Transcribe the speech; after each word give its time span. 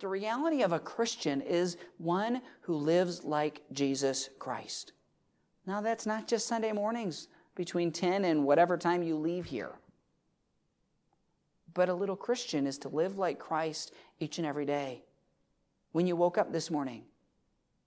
The 0.00 0.08
reality 0.08 0.62
of 0.62 0.72
a 0.72 0.78
Christian 0.78 1.42
is 1.42 1.76
one 1.98 2.40
who 2.62 2.74
lives 2.74 3.22
like 3.22 3.62
Jesus 3.72 4.30
Christ. 4.38 4.92
Now, 5.66 5.82
that's 5.82 6.06
not 6.06 6.26
just 6.26 6.48
Sunday 6.48 6.72
mornings 6.72 7.28
between 7.54 7.92
10 7.92 8.24
and 8.24 8.44
whatever 8.46 8.78
time 8.78 9.02
you 9.02 9.16
leave 9.16 9.44
here. 9.44 9.72
But 11.74 11.90
a 11.90 11.94
little 11.94 12.16
Christian 12.16 12.66
is 12.66 12.78
to 12.78 12.88
live 12.88 13.18
like 13.18 13.38
Christ 13.38 13.92
each 14.18 14.38
and 14.38 14.46
every 14.46 14.64
day. 14.64 15.04
When 15.92 16.06
you 16.06 16.16
woke 16.16 16.38
up 16.38 16.50
this 16.50 16.70
morning, 16.70 17.04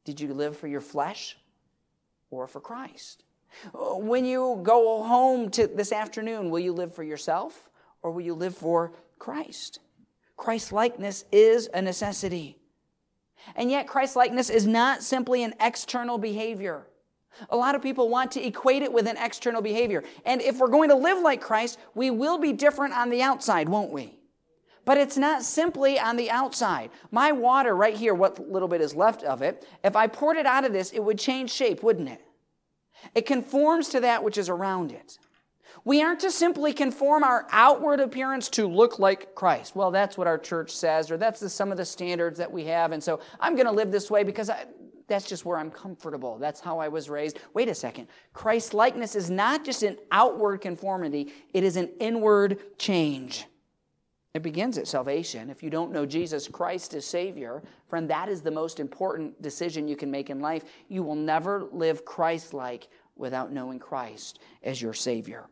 did 0.06 0.22
you 0.22 0.34
live 0.36 0.56
for 0.56 0.68
your 0.68 0.82
flesh 0.82 1.36
or 2.30 2.46
for 2.46 2.62
Christ? 2.62 3.24
When 3.74 4.24
you 4.24 4.60
go 4.62 5.02
home 5.02 5.50
to 5.52 5.66
this 5.66 5.92
afternoon, 5.92 6.52
will 6.52 6.60
you 6.60 6.74
live 6.74 6.94
for 6.94 7.04
yourself 7.04 7.70
or 8.04 8.12
will 8.12 8.22
you 8.22 8.36
live 8.36 8.56
for 8.56 8.94
Christ? 9.18 9.80
Christ 10.38 10.72
likeness 10.72 11.26
is 11.32 11.70
a 11.74 11.82
necessity. 11.82 12.58
And 13.56 13.70
yet, 13.70 13.88
Christ 13.88 14.16
likeness 14.16 14.50
is 14.50 14.66
not 14.66 15.04
simply 15.04 15.44
an 15.44 15.54
external 15.60 16.18
behavior. 16.18 16.88
A 17.50 17.58
lot 17.58 17.76
of 17.76 17.82
people 17.82 18.10
want 18.10 18.32
to 18.34 18.46
equate 18.46 18.84
it 18.84 18.94
with 18.94 19.08
an 19.08 19.18
external 19.18 19.62
behavior. 19.62 20.04
And 20.26 20.42
if 20.42 20.60
we're 20.60 20.68
going 20.68 20.90
to 20.90 20.96
live 20.96 21.20
like 21.20 21.42
Christ, 21.42 21.80
we 21.96 22.12
will 22.12 22.38
be 22.38 22.54
different 22.54 22.94
on 22.94 23.10
the 23.10 23.22
outside, 23.22 23.68
won't 23.68 23.92
we? 23.92 24.18
But 24.86 24.98
it's 24.98 25.18
not 25.18 25.44
simply 25.44 26.00
on 26.00 26.18
the 26.18 26.30
outside. 26.30 26.90
My 27.10 27.32
water 27.32 27.76
right 27.76 27.96
here, 27.96 28.14
what 28.14 28.40
little 28.50 28.68
bit 28.68 28.82
is 28.82 28.96
left 28.96 29.24
of 29.24 29.42
it, 29.42 29.66
if 29.84 29.96
I 29.96 30.08
poured 30.08 30.38
it 30.38 30.46
out 30.46 30.66
of 30.66 30.74
this, 30.74 30.92
it 30.92 31.00
would 31.00 31.18
change 31.18 31.52
shape, 31.52 31.82
wouldn't 31.82 32.10
it? 32.10 32.22
It 33.16 33.26
conforms 33.26 33.90
to 33.90 34.02
that 34.02 34.24
which 34.24 34.38
is 34.38 34.50
around 34.50 34.92
it. 34.92 35.18
We 35.86 36.02
aren't 36.02 36.22
to 36.22 36.32
simply 36.32 36.74
conform 36.74 37.24
our 37.24 37.48
outward 37.52 38.00
appearance 38.00 38.50
to 38.50 38.68
look 38.68 39.00
like 39.00 39.36
Christ. 39.36 39.76
Well, 39.76 39.92
that's 39.92 40.18
what 40.18 40.28
our 40.28 40.38
church 40.38 40.72
says, 40.76 41.12
or 41.12 41.18
that's 41.18 41.40
the, 41.40 41.50
some 41.50 41.72
of 41.72 41.78
the 41.78 41.86
standards 41.86 42.38
that 42.40 42.52
we 42.52 42.66
have. 42.66 42.92
And 42.92 43.04
so 43.04 43.20
I'm 43.40 43.56
going 43.56 43.66
to 43.66 43.72
live 43.72 43.92
this 43.92 44.10
way 44.10 44.24
because 44.24 44.50
I, 44.50 44.66
that's 45.08 45.28
just 45.28 45.46
where 45.46 45.58
I'm 45.58 45.72
comfortable. 45.72 46.38
That's 46.38 46.60
how 46.60 46.80
I 46.80 46.88
was 46.88 47.10
raised. 47.10 47.40
Wait 47.54 47.68
a 47.68 47.76
second. 47.76 48.08
Christ 48.34 48.74
likeness 48.74 49.16
is 49.16 49.30
not 49.30 49.66
just 49.66 49.84
an 49.84 49.98
outward 50.12 50.62
conformity, 50.62 51.34
it 51.54 51.64
is 51.64 51.76
an 51.76 51.90
inward 52.00 52.78
change. 52.78 53.46
It 54.34 54.42
begins 54.42 54.80
at 54.80 54.88
salvation. 54.88 55.52
If 55.52 55.62
you 55.62 55.70
don't 55.70 55.92
know 55.92 56.08
Jesus 56.08 56.48
Christ 56.48 56.96
as 56.96 57.06
Savior, 57.06 57.62
friend, 57.88 58.10
that 58.10 58.30
is 58.30 58.42
the 58.42 58.50
most 58.50 58.80
important 58.80 59.40
decision 59.44 59.88
you 59.88 59.96
can 59.96 60.10
make 60.10 60.32
in 60.32 60.40
life. 60.40 60.64
You 60.88 61.04
will 61.04 61.16
never 61.16 61.66
live 61.72 62.04
Christ 62.04 62.52
like 62.52 62.88
without 63.16 63.52
knowing 63.52 63.78
Christ 63.78 64.40
as 64.64 64.82
your 64.82 64.94
Savior. 64.94 65.46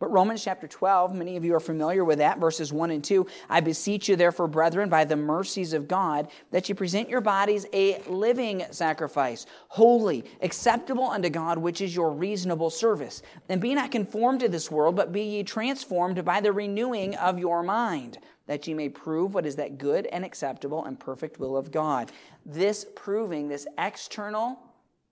But 0.00 0.10
Romans 0.10 0.42
chapter 0.42 0.66
12, 0.66 1.14
many 1.14 1.36
of 1.36 1.44
you 1.44 1.54
are 1.54 1.60
familiar 1.60 2.04
with 2.04 2.18
that, 2.18 2.38
verses 2.38 2.72
1 2.72 2.90
and 2.90 3.02
2. 3.02 3.26
I 3.48 3.60
beseech 3.60 4.08
you, 4.08 4.16
therefore, 4.16 4.48
brethren, 4.48 4.88
by 4.88 5.04
the 5.04 5.16
mercies 5.16 5.72
of 5.72 5.86
God, 5.86 6.28
that 6.50 6.68
you 6.68 6.74
present 6.74 7.08
your 7.08 7.20
bodies 7.20 7.64
a 7.72 8.02
living 8.08 8.64
sacrifice, 8.72 9.46
holy, 9.68 10.24
acceptable 10.42 11.04
unto 11.04 11.30
God, 11.30 11.58
which 11.58 11.80
is 11.80 11.94
your 11.94 12.10
reasonable 12.10 12.70
service. 12.70 13.22
And 13.48 13.60
be 13.60 13.72
not 13.74 13.92
conformed 13.92 14.40
to 14.40 14.48
this 14.48 14.68
world, 14.68 14.96
but 14.96 15.12
be 15.12 15.22
ye 15.22 15.42
transformed 15.44 16.24
by 16.24 16.40
the 16.40 16.52
renewing 16.52 17.14
of 17.14 17.38
your 17.38 17.62
mind, 17.62 18.18
that 18.48 18.66
ye 18.66 18.74
may 18.74 18.88
prove 18.88 19.32
what 19.32 19.46
is 19.46 19.54
that 19.56 19.78
good 19.78 20.06
and 20.06 20.24
acceptable 20.24 20.84
and 20.84 20.98
perfect 20.98 21.38
will 21.38 21.56
of 21.56 21.70
God. 21.70 22.10
This 22.44 22.84
proving, 22.96 23.48
this 23.48 23.68
external 23.78 24.58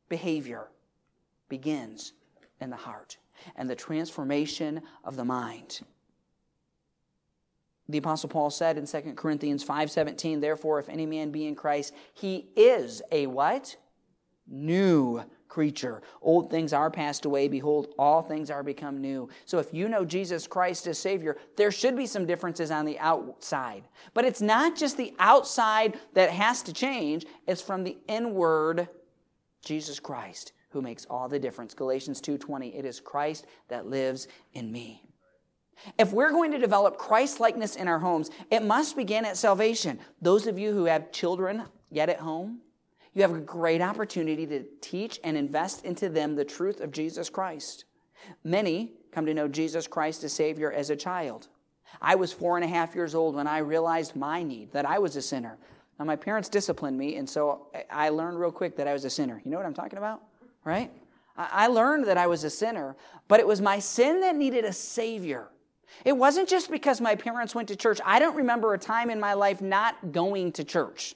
behavior, 0.09 0.67
begins 1.49 2.15
in 2.61 2.69
the 2.69 2.77
heart 2.77 3.17
and 3.57 3.69
the 3.69 3.77
transformation 3.77 4.83
of 5.05 5.17
the 5.17 5.25
mind. 5.25 5.81
The 7.89 7.99
apostle 7.99 8.29
Paul 8.29 8.51
said 8.51 8.79
in 8.79 8.87
2 8.87 9.17
Corinthians 9.17 9.65
5:17, 9.65 10.41
therefore 10.41 10.79
if 10.79 10.89
any 10.89 11.07
man 11.07 11.31
be 11.31 11.47
in 11.47 11.55
Christ, 11.55 11.93
he 12.15 12.49
is 12.57 13.03
a 13.11 13.27
what? 13.27 13.77
New 14.47 15.23
creature. 15.49 16.01
Old 16.23 16.51
things 16.51 16.73
are 16.73 16.91
passed 16.91 17.27
away, 17.27 17.47
behold 17.49 17.93
all 17.99 18.23
things 18.23 18.51
are 18.51 18.63
become 18.63 19.01
new. 19.01 19.29
So 19.45 19.59
if 19.59 19.75
you 19.75 19.89
know 19.89 20.05
Jesus 20.05 20.47
Christ 20.47 20.87
as 20.87 20.99
savior, 20.99 21.37
there 21.57 21.71
should 21.71 21.95
be 21.95 22.07
some 22.07 22.25
differences 22.25 22.71
on 22.71 22.87
the 22.87 22.99
outside. 22.99 23.85
But 24.15 24.25
it's 24.25 24.41
not 24.41 24.77
just 24.77 24.97
the 24.97 25.15
outside 25.19 26.01
that 26.15 26.31
has 26.31 26.63
to 26.63 26.73
change, 26.73 27.27
it's 27.47 27.61
from 27.61 27.85
the 27.85 27.99
inward 28.09 28.89
Jesus 29.63 30.01
Christ 30.01 30.53
who 30.73 30.83
makes 30.83 31.05
all 31.07 31.29
the 31.29 31.39
difference. 31.39 31.75
Galatians 31.75 32.21
2:20, 32.21 32.75
it 32.75 32.85
is 32.85 33.01
Christ 33.01 33.47
that 33.69 33.87
lives 33.87 34.29
in 34.53 34.71
me. 34.73 35.03
If 35.99 36.13
we're 36.13 36.31
going 36.31 36.53
to 36.53 36.59
develop 36.59 36.99
Christ 36.99 37.41
likeness 37.41 37.77
in 37.77 37.89
our 37.89 37.99
homes, 37.99 38.31
it 38.51 38.63
must 38.63 38.97
begin 38.97 39.25
at 39.25 39.37
salvation. 39.37 39.99
Those 40.21 40.47
of 40.47 40.59
you 40.59 40.73
who 40.73 40.85
have 40.85 41.13
children 41.13 41.65
yet 41.91 42.09
at 42.09 42.21
home, 42.21 42.61
you 43.15 43.23
have 43.23 43.35
a 43.35 43.41
great 43.41 43.83
opportunity 43.83 44.47
to 44.47 44.65
teach 44.81 45.21
and 45.25 45.37
invest 45.37 45.85
into 45.85 46.09
them 46.09 46.35
the 46.35 46.45
truth 46.45 46.81
of 46.81 46.93
Jesus 46.93 47.29
Christ. 47.29 47.85
Many 48.45 48.93
come 49.11 49.27
to 49.27 49.35
know 49.35 49.49
Jesus 49.49 49.87
Christ 49.87 50.25
as 50.25 50.33
Savior 50.33 50.73
as 50.73 50.91
a 50.91 50.97
child. 50.97 51.49
I 52.01 52.15
was 52.15 52.33
four 52.33 52.57
and 52.57 52.65
a 52.65 52.69
half 52.69 52.95
years 52.95 53.15
old 53.15 53.35
when 53.35 53.47
I 53.47 53.59
realized 53.59 54.17
my 54.17 54.43
need, 54.43 54.73
that 54.73 54.87
I 54.87 54.99
was 54.99 55.17
a 55.17 55.23
sinner. 55.23 55.59
Now, 55.99 56.07
my 56.07 56.17
parents 56.17 56.49
disciplined 56.49 56.97
me, 56.97 57.17
and 57.17 57.29
so 57.29 57.67
I 57.91 58.09
learned 58.09 58.41
real 58.41 58.51
quick 58.51 58.77
that 58.77 58.89
I 58.89 58.95
was 58.95 59.05
a 59.05 59.11
sinner. 59.11 59.43
You 59.45 59.51
know 59.51 59.59
what 59.59 59.67
I'm 59.67 59.75
talking 59.75 59.99
about? 59.99 60.23
Right? 60.65 60.91
I 61.37 61.67
learned 61.69 62.07
that 62.07 62.19
I 62.19 62.27
was 62.27 62.45
a 62.45 62.51
sinner, 62.51 62.95
but 63.27 63.41
it 63.41 63.47
was 63.47 63.61
my 63.61 63.79
sin 63.79 64.21
that 64.21 64.37
needed 64.37 64.65
a 64.65 64.73
Savior. 64.73 65.49
It 66.05 66.17
wasn't 66.17 66.49
just 66.49 66.71
because 66.71 67.01
my 67.01 67.15
parents 67.15 67.55
went 67.55 67.69
to 67.69 67.77
church. 67.77 68.01
I 68.05 68.19
don't 68.19 68.37
remember 68.37 68.75
a 68.75 68.79
time 68.79 69.11
in 69.11 69.21
my 69.21 69.35
life 69.35 69.61
not 69.61 70.13
going 70.13 70.53
to 70.53 70.65
church. 70.65 71.15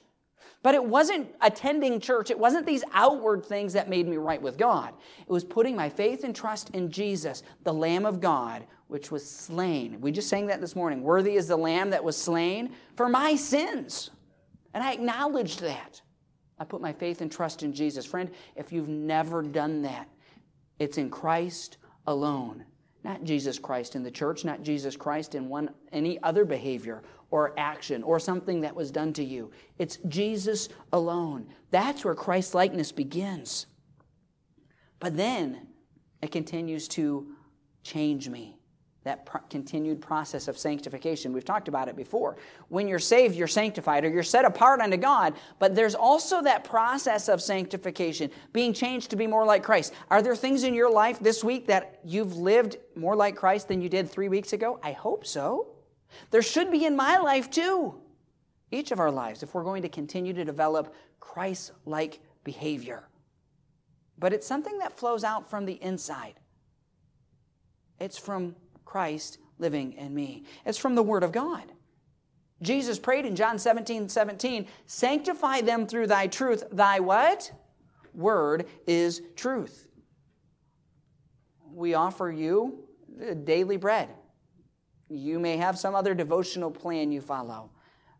But 0.63 0.73
it 0.75 0.83
wasn't 0.83 1.33
attending 1.41 1.99
church. 1.99 2.31
It 2.31 2.39
wasn't 2.39 2.65
these 2.65 2.83
outward 2.91 3.45
things 3.45 3.73
that 3.73 3.89
made 3.89 4.07
me 4.07 4.17
right 4.17 4.41
with 4.41 4.57
God. 4.57 4.93
It 5.21 5.31
was 5.31 5.43
putting 5.43 5.75
my 5.75 5.87
faith 5.87 6.23
and 6.23 6.35
trust 6.35 6.71
in 6.71 6.91
Jesus, 6.91 7.43
the 7.63 7.73
Lamb 7.73 8.05
of 8.05 8.19
God, 8.19 8.63
which 8.87 9.11
was 9.11 9.29
slain. 9.29 10.01
We 10.01 10.11
just 10.11 10.29
sang 10.29 10.47
that 10.47 10.59
this 10.59 10.75
morning. 10.75 11.03
Worthy 11.03 11.35
is 11.35 11.47
the 11.47 11.57
Lamb 11.57 11.91
that 11.91 12.03
was 12.03 12.17
slain 12.17 12.73
for 12.95 13.07
my 13.07 13.35
sins. 13.35 14.09
And 14.73 14.83
I 14.83 14.93
acknowledged 14.93 15.61
that. 15.61 16.01
I 16.59 16.63
put 16.63 16.81
my 16.81 16.93
faith 16.93 17.21
and 17.21 17.31
trust 17.31 17.63
in 17.63 17.73
Jesus. 17.73 18.05
Friend, 18.05 18.29
if 18.55 18.71
you've 18.71 18.87
never 18.87 19.41
done 19.41 19.81
that, 19.83 20.07
it's 20.79 20.97
in 20.97 21.09
Christ 21.09 21.77
alone. 22.07 22.63
Not 23.03 23.23
Jesus 23.23 23.59
Christ 23.59 23.95
in 23.95 24.03
the 24.03 24.11
church, 24.11 24.43
not 24.43 24.63
Jesus 24.63 24.95
Christ 24.95 25.35
in 25.35 25.49
one 25.49 25.69
any 25.91 26.21
other 26.23 26.45
behavior 26.45 27.03
or 27.29 27.53
action 27.57 28.03
or 28.03 28.19
something 28.19 28.61
that 28.61 28.75
was 28.75 28.91
done 28.91 29.13
to 29.13 29.23
you. 29.23 29.51
It's 29.77 29.97
Jesus 30.07 30.69
alone. 30.93 31.47
That's 31.71 32.03
where 32.03 32.15
Christ 32.15 32.55
likeness 32.55 32.91
begins. 32.91 33.67
But 34.99 35.15
then 35.15 35.67
it 36.21 36.31
continues 36.31 36.87
to 36.89 37.27
change 37.83 38.29
me 38.29 38.56
that 39.07 39.49
continued 39.49 40.01
process 40.01 40.47
of 40.47 40.57
sanctification. 40.57 41.31
We've 41.31 41.45
talked 41.45 41.67
about 41.67 41.87
it 41.87 41.95
before. 41.95 42.35
When 42.67 42.87
you're 42.87 42.99
saved, 42.99 43.35
you're 43.35 43.47
sanctified 43.47 44.03
or 44.03 44.09
you're 44.09 44.21
set 44.21 44.45
apart 44.45 44.81
unto 44.81 44.97
God, 44.97 45.33
but 45.59 45.75
there's 45.75 45.95
also 45.95 46.41
that 46.41 46.63
process 46.63 47.29
of 47.29 47.41
sanctification, 47.41 48.29
being 48.51 48.73
changed 48.73 49.09
to 49.11 49.15
be 49.15 49.25
more 49.25 49.45
like 49.45 49.63
Christ. 49.63 49.93
Are 50.09 50.21
there 50.21 50.35
things 50.35 50.63
in 50.63 50.73
your 50.73 50.91
life 50.91 51.19
this 51.19 51.43
week 51.43 51.67
that 51.67 51.99
you've 52.03 52.35
lived 52.35 52.77
more 52.95 53.15
like 53.15 53.35
Christ 53.35 53.69
than 53.69 53.81
you 53.81 53.89
did 53.89 54.09
three 54.09 54.27
weeks 54.27 54.51
ago? 54.53 54.79
I 54.83 54.91
hope 54.91 55.25
so. 55.25 55.69
There 56.31 56.41
should 56.41 56.69
be 56.69 56.85
in 56.85 56.95
my 56.95 57.17
life 57.17 57.49
too. 57.49 57.95
Each 58.71 58.91
of 58.91 58.99
our 58.99 59.11
lives, 59.11 59.41
if 59.41 59.53
we're 59.53 59.63
going 59.63 59.83
to 59.83 59.89
continue 59.89 60.33
to 60.33 60.43
develop 60.43 60.93
Christ 61.21 61.71
like 61.85 62.19
behavior. 62.43 63.07
But 64.19 64.33
it's 64.33 64.47
something 64.47 64.79
that 64.79 64.97
flows 64.97 65.23
out 65.23 65.49
from 65.49 65.65
the 65.65 65.81
inside. 65.81 66.33
It's 67.99 68.17
from 68.17 68.55
Christ 68.97 69.37
living 69.59 69.93
in 69.93 70.11
me. 70.15 70.43
It's 70.65 70.79
from 70.79 70.95
the 70.95 71.03
Word 71.03 71.21
of 71.21 71.31
God. 71.31 71.71
Jesus 72.63 72.97
prayed 72.97 73.27
in 73.27 73.35
John 73.35 73.59
17, 73.59 74.09
17, 74.09 74.65
sanctify 74.87 75.61
them 75.61 75.85
through 75.85 76.07
thy 76.07 76.25
truth. 76.25 76.63
Thy 76.71 76.99
what? 76.99 77.51
Word 78.15 78.65
is 78.87 79.21
truth. 79.35 79.87
We 81.71 81.93
offer 81.93 82.31
you 82.31 82.87
daily 83.43 83.77
bread. 83.77 84.09
You 85.09 85.37
may 85.37 85.57
have 85.57 85.77
some 85.77 85.93
other 85.93 86.15
devotional 86.15 86.71
plan 86.71 87.11
you 87.11 87.21
follow. 87.21 87.69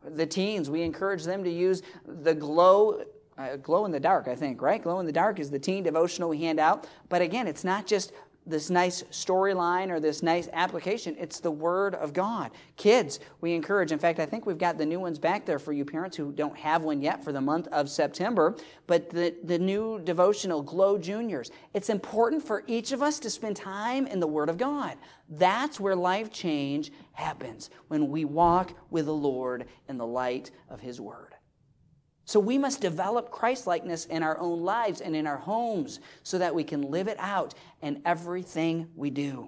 The 0.06 0.28
teens, 0.28 0.70
we 0.70 0.84
encourage 0.84 1.24
them 1.24 1.44
to 1.44 1.50
use 1.50 1.82
the 2.06 2.36
glow 2.36 3.04
uh, 3.38 3.56
glow 3.58 3.86
in 3.86 3.92
the 3.92 4.00
dark, 4.00 4.28
I 4.28 4.36
think, 4.36 4.62
right? 4.62 4.82
Glow 4.82 5.00
in 5.00 5.06
the 5.06 5.12
dark 5.12 5.40
is 5.40 5.52
the 5.52 5.60
teen 5.60 5.84
devotional 5.84 6.30
we 6.30 6.40
hand 6.40 6.60
out. 6.60 6.88
But 7.08 7.22
again, 7.22 7.48
it's 7.48 7.64
not 7.64 7.86
just 7.86 8.12
this 8.48 8.70
nice 8.70 9.04
storyline 9.12 9.90
or 9.90 10.00
this 10.00 10.24
nice 10.24 10.50
application. 10.54 11.16
It's 11.20 11.40
the 11.40 11.52
Word 11.52 11.96
of 11.96 12.14
God. 12.14 12.52
Kids, 12.78 13.20
we 13.42 13.54
encourage. 13.54 13.92
In 13.92 14.00
fact, 14.00 14.20
I 14.20 14.26
think 14.26 14.46
we've 14.46 14.58
got 14.58 14.78
the 14.78 14.86
new 14.86 15.00
ones 15.00 15.20
back 15.20 15.46
there 15.46 15.60
for 15.60 15.74
you 15.74 15.86
parents 15.86 16.16
who 16.18 16.32
don't 16.32 16.58
have 16.58 16.84
one 16.84 17.02
yet 17.02 17.24
for 17.24 17.32
the 17.32 17.42
month 17.42 17.68
of 17.68 17.90
September. 17.90 18.56
But 18.88 19.10
the, 19.10 19.36
the 19.44 19.60
new 19.60 20.00
devotional, 20.00 20.62
Glow 20.62 20.98
Juniors. 20.98 21.52
It's 21.74 21.90
important 21.90 22.42
for 22.42 22.64
each 22.68 22.92
of 22.92 23.04
us 23.04 23.20
to 23.20 23.30
spend 23.30 23.58
time 23.58 24.08
in 24.08 24.20
the 24.20 24.28
Word 24.28 24.50
of 24.50 24.58
God. 24.58 24.98
That's 25.30 25.80
where 25.80 25.96
life 25.96 26.32
change 26.32 26.92
happens, 27.12 27.70
when 27.90 28.10
we 28.10 28.24
walk 28.24 28.74
with 28.90 29.06
the 29.06 29.14
Lord 29.14 29.66
in 29.90 29.98
the 29.98 30.08
light 30.08 30.52
of 30.70 30.80
His 30.80 31.02
Word. 31.02 31.36
So 32.28 32.42
we 32.42 32.58
must 32.58 32.82
develop 32.82 33.32
Christlikeness 33.32 34.04
in 34.04 34.22
our 34.22 34.38
own 34.38 34.62
lives 34.62 35.00
and 35.00 35.16
in 35.16 35.26
our 35.26 35.38
homes 35.38 36.02
so 36.24 36.38
that 36.38 36.54
we 36.54 36.66
can 36.66 36.92
live 36.92 37.08
it 37.08 37.16
out 37.20 37.54
in 37.82 38.02
everything 38.06 38.90
we 38.98 39.10
do. 39.10 39.48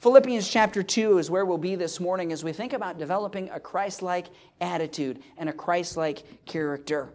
Philippians 0.00 0.48
chapter 0.48 0.82
2 0.82 1.18
is 1.18 1.30
where 1.30 1.44
we'll 1.44 1.58
be 1.58 1.74
this 1.74 2.00
morning 2.00 2.32
as 2.32 2.42
we 2.42 2.54
think 2.54 2.72
about 2.72 2.98
developing 2.98 3.50
a 3.50 3.60
Christ-like 3.60 4.28
attitude 4.62 5.22
and 5.36 5.50
a 5.50 5.52
Christ-like 5.52 6.46
character. 6.46 7.12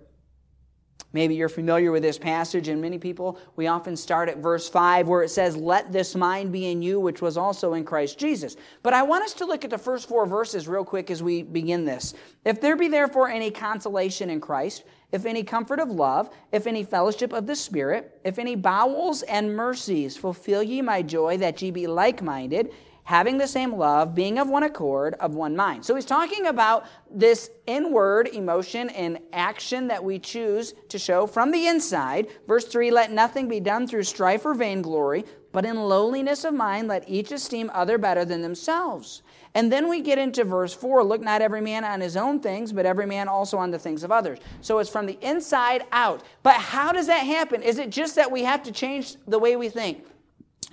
Maybe 1.15 1.35
you're 1.35 1.47
familiar 1.47 1.93
with 1.93 2.03
this 2.03 2.17
passage, 2.17 2.67
and 2.67 2.81
many 2.81 2.97
people, 2.97 3.39
we 3.55 3.67
often 3.67 3.95
start 3.95 4.27
at 4.27 4.39
verse 4.39 4.67
5 4.67 5.07
where 5.07 5.23
it 5.23 5.29
says, 5.29 5.55
Let 5.55 5.93
this 5.93 6.13
mind 6.13 6.51
be 6.51 6.69
in 6.69 6.81
you, 6.81 6.99
which 6.99 7.21
was 7.21 7.37
also 7.37 7.73
in 7.73 7.85
Christ 7.85 8.19
Jesus. 8.19 8.57
But 8.83 8.93
I 8.93 9.01
want 9.01 9.23
us 9.23 9.33
to 9.35 9.45
look 9.45 9.63
at 9.63 9.69
the 9.69 9.77
first 9.77 10.09
four 10.09 10.25
verses 10.25 10.67
real 10.67 10.83
quick 10.83 11.09
as 11.09 11.23
we 11.23 11.41
begin 11.41 11.85
this. 11.85 12.15
If 12.43 12.59
there 12.59 12.75
be 12.75 12.89
therefore 12.89 13.29
any 13.29 13.49
consolation 13.49 14.29
in 14.29 14.41
Christ, 14.41 14.83
if 15.13 15.25
any 15.25 15.41
comfort 15.41 15.79
of 15.79 15.89
love, 15.89 16.29
if 16.51 16.67
any 16.67 16.83
fellowship 16.83 17.31
of 17.31 17.47
the 17.47 17.55
Spirit, 17.55 18.19
if 18.25 18.37
any 18.37 18.57
bowels 18.57 19.21
and 19.21 19.55
mercies, 19.55 20.17
fulfill 20.17 20.63
ye 20.63 20.81
my 20.81 21.01
joy 21.01 21.37
that 21.37 21.61
ye 21.61 21.71
be 21.71 21.87
like 21.87 22.21
minded 22.21 22.73
having 23.05 23.37
the 23.37 23.47
same 23.47 23.73
love, 23.73 24.13
being 24.13 24.37
of 24.37 24.49
one 24.49 24.63
accord, 24.63 25.13
of 25.19 25.35
one 25.35 25.55
mind. 25.55 25.85
So 25.85 25.95
he's 25.95 26.05
talking 26.05 26.47
about 26.47 26.85
this 27.09 27.49
inward 27.67 28.27
emotion 28.29 28.89
and 28.89 29.19
action 29.31 29.87
that 29.87 30.03
we 30.03 30.19
choose 30.19 30.73
to 30.89 30.99
show 30.99 31.25
from 31.27 31.51
the 31.51 31.67
inside. 31.67 32.27
Verse 32.47 32.65
3 32.65 32.91
Let 32.91 33.11
nothing 33.11 33.47
be 33.47 33.59
done 33.59 33.87
through 33.87 34.03
strife 34.03 34.45
or 34.45 34.55
vainglory, 34.55 35.23
but 35.51 35.65
in 35.65 35.77
lowliness 35.77 36.43
of 36.43 36.53
mind 36.53 36.87
let 36.87 37.07
each 37.07 37.31
esteem 37.31 37.71
other 37.73 37.97
better 37.97 38.25
than 38.25 38.41
themselves. 38.41 39.21
And 39.53 39.71
then 39.71 39.87
we 39.87 40.01
get 40.01 40.17
into 40.17 40.43
verse 40.43 40.73
4 40.73 41.03
Look 41.03 41.21
not 41.21 41.43
every 41.43 41.61
man 41.61 41.85
on 41.85 42.01
his 42.01 42.17
own 42.17 42.39
things, 42.39 42.73
but 42.73 42.87
every 42.87 43.05
man 43.05 43.27
also 43.27 43.57
on 43.57 43.69
the 43.69 43.79
things 43.79 44.03
of 44.03 44.11
others. 44.11 44.39
So 44.61 44.79
it's 44.79 44.89
from 44.89 45.05
the 45.05 45.19
inside 45.21 45.83
out. 45.91 46.23
But 46.41 46.55
how 46.55 46.91
does 46.91 47.05
that 47.05 47.19
happen? 47.19 47.61
Is 47.61 47.77
it 47.77 47.91
just 47.91 48.15
that 48.15 48.31
we 48.31 48.43
have 48.43 48.63
to 48.63 48.71
change 48.71 49.15
the 49.27 49.37
way 49.37 49.55
we 49.55 49.69
think? 49.69 50.05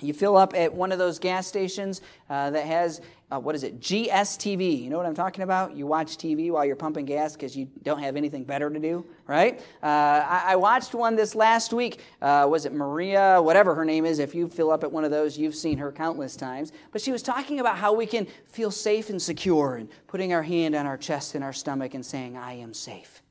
You 0.02 0.12
fill 0.12 0.37
up 0.37 0.54
at 0.54 0.72
one 0.72 0.93
of 0.93 0.99
those 0.99 1.19
gas 1.19 1.46
stations 1.46 2.00
uh, 2.28 2.50
that 2.50 2.66
has, 2.66 3.00
uh, 3.31 3.38
what 3.38 3.54
is 3.54 3.62
it, 3.62 3.81
GSTV. 3.81 4.82
You 4.82 4.90
know 4.90 4.96
what 4.96 5.06
I'm 5.06 5.14
talking 5.14 5.44
about? 5.44 5.76
You 5.76 5.87
watch 5.87 6.16
TV 6.16 6.50
while 6.50 6.64
you're 6.64 6.76
pumping 6.76 7.04
gas 7.04 7.34
because 7.34 7.56
you 7.56 7.69
don't 7.82 8.00
have 8.00 8.16
anything 8.16 8.44
better 8.44 8.69
to 8.69 8.78
do, 8.78 9.06
right? 9.26 9.60
Uh, 9.82 9.87
I, 9.87 10.43
I, 10.49 10.56
watched 10.56 10.94
one 10.94 11.14
this 11.14 11.34
last 11.34 11.72
week. 11.72 12.00
Uh, 12.20 12.46
was 12.50 12.66
it 12.66 12.72
Maria, 12.72 13.40
whatever 13.40 13.75
her 13.75 13.84
name 13.84 14.04
is? 14.04 14.19
If 14.19 14.34
you 14.34 14.49
fill 14.49 14.70
up 14.70 14.82
at 14.82 14.90
one 14.90 15.04
of 15.04 15.10
those, 15.10 15.38
you've 15.38 15.54
seen 15.54 15.78
her 15.78 15.93
countless 15.93 16.37
times. 16.37 16.72
But 16.90 17.00
she 17.00 17.12
was 17.12 17.22
talking 17.22 17.60
about 17.60 17.76
how 17.76 17.93
we 17.93 18.06
can 18.06 18.26
feel 18.46 18.70
safe 18.70 19.10
and 19.10 19.20
secure 19.20 19.76
and 19.76 19.88
putting 20.06 20.32
our 20.32 20.43
hand 20.43 20.75
on 20.75 20.87
our 20.87 20.98
chest 20.98 21.34
and 21.34 21.44
our 21.44 21.52
stomach 21.52 21.94
and 21.94 22.05
saying, 22.05 22.37
I 22.37 22.55
am 22.55 22.75
safe. 22.75 23.22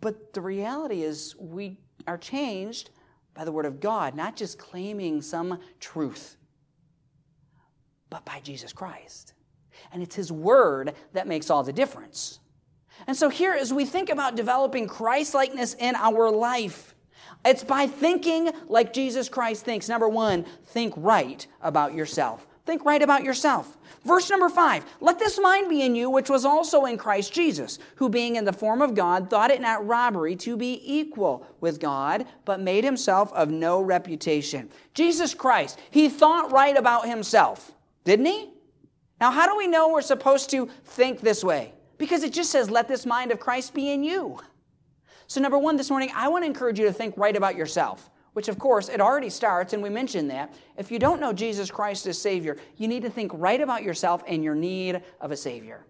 But 0.00 0.32
the 0.32 0.40
reality 0.40 1.02
is, 1.02 1.36
we 1.38 1.76
are 2.06 2.16
changed 2.16 2.90
by 3.34 3.44
the 3.44 3.52
Word 3.52 3.66
of 3.66 3.80
God, 3.80 4.14
not 4.14 4.36
just 4.36 4.58
claiming 4.58 5.22
some 5.22 5.60
truth, 5.78 6.36
but 8.08 8.24
by 8.24 8.40
Jesus 8.40 8.72
Christ. 8.72 9.34
And 9.92 10.02
it's 10.02 10.14
His 10.14 10.32
Word 10.32 10.94
that 11.12 11.26
makes 11.26 11.50
all 11.50 11.62
the 11.62 11.72
difference. 11.72 12.40
And 13.06 13.16
so, 13.16 13.28
here, 13.28 13.52
as 13.52 13.72
we 13.72 13.84
think 13.84 14.10
about 14.10 14.36
developing 14.36 14.86
Christ 14.86 15.34
likeness 15.34 15.74
in 15.78 15.94
our 15.94 16.30
life, 16.30 16.94
it's 17.44 17.64
by 17.64 17.86
thinking 17.86 18.50
like 18.68 18.92
Jesus 18.92 19.28
Christ 19.28 19.64
thinks. 19.64 19.88
Number 19.88 20.08
one, 20.08 20.44
think 20.66 20.92
right 20.96 21.46
about 21.62 21.94
yourself. 21.94 22.46
Think 22.70 22.84
right 22.84 23.02
about 23.02 23.24
yourself. 23.24 23.76
Verse 24.04 24.30
number 24.30 24.48
five 24.48 24.84
Let 25.00 25.18
this 25.18 25.40
mind 25.40 25.68
be 25.68 25.82
in 25.82 25.96
you, 25.96 26.08
which 26.08 26.30
was 26.30 26.44
also 26.44 26.84
in 26.84 26.98
Christ 26.98 27.32
Jesus, 27.32 27.80
who 27.96 28.08
being 28.08 28.36
in 28.36 28.44
the 28.44 28.52
form 28.52 28.80
of 28.80 28.94
God, 28.94 29.28
thought 29.28 29.50
it 29.50 29.60
not 29.60 29.84
robbery 29.84 30.36
to 30.36 30.56
be 30.56 30.80
equal 30.84 31.44
with 31.60 31.80
God, 31.80 32.26
but 32.44 32.60
made 32.60 32.84
himself 32.84 33.32
of 33.32 33.50
no 33.50 33.80
reputation. 33.80 34.70
Jesus 34.94 35.34
Christ, 35.34 35.80
he 35.90 36.08
thought 36.08 36.52
right 36.52 36.76
about 36.76 37.08
himself, 37.08 37.72
didn't 38.04 38.26
he? 38.26 38.50
Now, 39.20 39.32
how 39.32 39.48
do 39.48 39.56
we 39.56 39.66
know 39.66 39.88
we're 39.88 40.00
supposed 40.00 40.48
to 40.50 40.66
think 40.84 41.22
this 41.22 41.42
way? 41.42 41.74
Because 41.98 42.22
it 42.22 42.32
just 42.32 42.52
says, 42.52 42.70
Let 42.70 42.86
this 42.86 43.04
mind 43.04 43.32
of 43.32 43.40
Christ 43.40 43.74
be 43.74 43.90
in 43.90 44.04
you. 44.04 44.38
So, 45.26 45.40
number 45.40 45.58
one, 45.58 45.76
this 45.76 45.90
morning, 45.90 46.12
I 46.14 46.28
want 46.28 46.44
to 46.44 46.46
encourage 46.46 46.78
you 46.78 46.86
to 46.86 46.92
think 46.92 47.16
right 47.16 47.34
about 47.34 47.56
yourself 47.56 48.10
which 48.32 48.48
of 48.48 48.58
course 48.58 48.88
it 48.88 49.00
already 49.00 49.30
starts, 49.30 49.72
and 49.72 49.82
we 49.82 49.90
mentioned 49.90 50.30
that. 50.30 50.54
If 50.76 50.90
you 50.90 50.98
don't 50.98 51.20
know 51.20 51.32
Jesus 51.32 51.70
Christ 51.70 52.06
as 52.06 52.20
Savior, 52.20 52.56
you 52.76 52.88
need 52.88 53.02
to 53.02 53.10
think 53.10 53.32
right 53.34 53.60
about 53.60 53.82
yourself 53.82 54.22
and 54.26 54.44
your 54.44 54.54
need 54.54 55.02
of 55.20 55.30
a 55.30 55.36
Savior. 55.36 55.86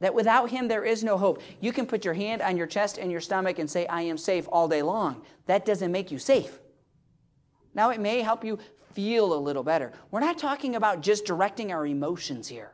That 0.00 0.14
without 0.14 0.50
Him 0.50 0.68
there 0.68 0.84
is 0.84 1.04
no 1.04 1.18
hope. 1.18 1.42
You 1.60 1.72
can 1.72 1.86
put 1.86 2.04
your 2.04 2.14
hand 2.14 2.42
on 2.42 2.56
your 2.56 2.66
chest 2.66 2.98
and 2.98 3.10
your 3.10 3.20
stomach 3.20 3.58
and 3.58 3.70
say, 3.70 3.86
I 3.86 4.02
am 4.02 4.16
safe 4.16 4.48
all 4.50 4.66
day 4.66 4.82
long. 4.82 5.22
That 5.46 5.66
doesn't 5.66 5.92
make 5.92 6.10
you 6.10 6.18
safe. 6.18 6.58
Now, 7.74 7.90
it 7.90 8.00
may 8.00 8.22
help 8.22 8.44
you 8.44 8.58
feel 8.94 9.32
a 9.32 9.38
little 9.38 9.62
better. 9.62 9.92
We're 10.10 10.20
not 10.20 10.38
talking 10.38 10.74
about 10.74 11.02
just 11.02 11.24
directing 11.24 11.70
our 11.70 11.86
emotions 11.86 12.48
here. 12.48 12.72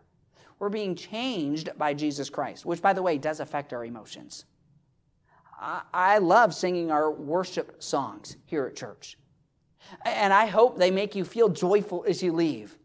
We're 0.59 0.71
being 0.71 0.95
changed 0.95 1.71
by 1.77 1.93
Jesus 1.93 2.31
Christ, 2.31 2.65
which, 2.65 2.81
by 2.81 2.95
the 2.95 3.03
way, 3.03 3.19
does 3.19 3.41
affect 3.41 3.73
our 3.73 3.85
emotions. 3.85 4.47
I 5.59 6.19
love 6.19 6.55
singing 6.55 6.91
our 6.91 7.11
worship 7.11 7.83
songs 7.83 8.37
here 8.45 8.67
at 8.67 8.77
church. 8.77 9.17
And 10.05 10.33
I 10.33 10.47
hope 10.47 10.79
they 10.79 10.91
make 10.91 11.15
you 11.15 11.25
feel 11.25 11.49
joyful 11.49 12.05
as 12.07 12.23
you 12.23 12.33
leave. 12.33 12.77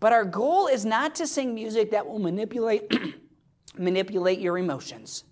But 0.00 0.12
our 0.12 0.24
goal 0.24 0.66
is 0.66 0.84
not 0.84 1.14
to 1.16 1.26
sing 1.26 1.54
music 1.54 1.90
that 1.90 2.06
will 2.06 2.18
manipulate, 2.18 2.90
manipulate 3.76 4.38
your 4.38 4.58
emotions, 4.58 5.24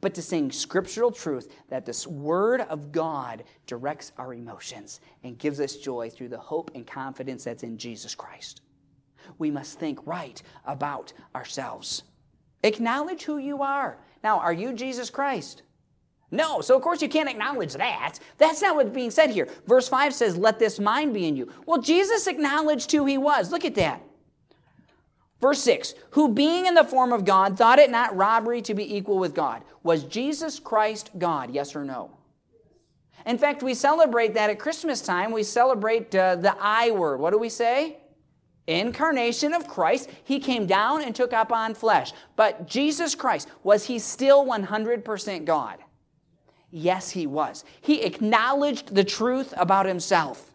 but 0.00 0.14
to 0.14 0.22
sing 0.22 0.50
scriptural 0.50 1.10
truth 1.10 1.54
that 1.68 1.84
this 1.84 2.06
Word 2.06 2.62
of 2.62 2.92
God 2.92 3.44
directs 3.66 4.12
our 4.18 4.34
emotions 4.34 5.00
and 5.24 5.38
gives 5.38 5.60
us 5.60 5.76
joy 5.76 6.10
through 6.10 6.28
the 6.28 6.38
hope 6.38 6.70
and 6.74 6.86
confidence 6.86 7.44
that's 7.44 7.64
in 7.64 7.76
Jesus 7.76 8.14
Christ. 8.14 8.62
We 9.38 9.50
must 9.50 9.78
think 9.78 9.98
right 10.06 10.40
about 10.64 11.12
ourselves. 11.34 12.04
Acknowledge 12.62 13.24
who 13.24 13.38
you 13.38 13.62
are. 13.62 13.98
Now, 14.22 14.38
are 14.38 14.52
you 14.52 14.72
Jesus 14.72 15.10
Christ? 15.10 15.62
No, 16.34 16.60
so 16.60 16.74
of 16.74 16.82
course 16.82 17.00
you 17.00 17.08
can't 17.08 17.28
acknowledge 17.28 17.74
that. 17.74 18.18
That's 18.38 18.60
not 18.60 18.74
what's 18.74 18.90
being 18.90 19.12
said 19.12 19.30
here. 19.30 19.48
Verse 19.66 19.88
5 19.88 20.12
says, 20.12 20.36
Let 20.36 20.58
this 20.58 20.80
mind 20.80 21.14
be 21.14 21.28
in 21.28 21.36
you. 21.36 21.50
Well, 21.64 21.80
Jesus 21.80 22.26
acknowledged 22.26 22.90
who 22.90 23.06
he 23.06 23.16
was. 23.16 23.52
Look 23.52 23.64
at 23.64 23.76
that. 23.76 24.02
Verse 25.40 25.60
6 25.60 25.94
Who 26.10 26.30
being 26.30 26.66
in 26.66 26.74
the 26.74 26.84
form 26.84 27.12
of 27.12 27.24
God 27.24 27.56
thought 27.56 27.78
it 27.78 27.90
not 27.90 28.16
robbery 28.16 28.62
to 28.62 28.74
be 28.74 28.96
equal 28.96 29.18
with 29.18 29.34
God. 29.34 29.62
Was 29.84 30.02
Jesus 30.04 30.58
Christ 30.58 31.10
God? 31.18 31.54
Yes 31.54 31.76
or 31.76 31.84
no? 31.84 32.10
In 33.26 33.38
fact, 33.38 33.62
we 33.62 33.72
celebrate 33.74 34.34
that 34.34 34.50
at 34.50 34.58
Christmas 34.58 35.00
time. 35.00 35.30
We 35.30 35.44
celebrate 35.44 36.14
uh, 36.14 36.36
the 36.36 36.56
I 36.60 36.90
word. 36.90 37.20
What 37.20 37.32
do 37.32 37.38
we 37.38 37.48
say? 37.48 37.98
Incarnation 38.66 39.52
of 39.52 39.68
Christ. 39.68 40.10
He 40.24 40.40
came 40.40 40.66
down 40.66 41.02
and 41.02 41.14
took 41.14 41.32
up 41.32 41.52
on 41.52 41.74
flesh. 41.74 42.12
But 42.34 42.66
Jesus 42.66 43.14
Christ, 43.14 43.48
was 43.62 43.84
he 43.84 43.98
still 43.98 44.44
100% 44.44 45.44
God? 45.44 45.83
Yes, 46.76 47.10
he 47.10 47.28
was. 47.28 47.64
He 47.82 48.02
acknowledged 48.02 48.96
the 48.96 49.04
truth 49.04 49.54
about 49.56 49.86
himself. 49.86 50.50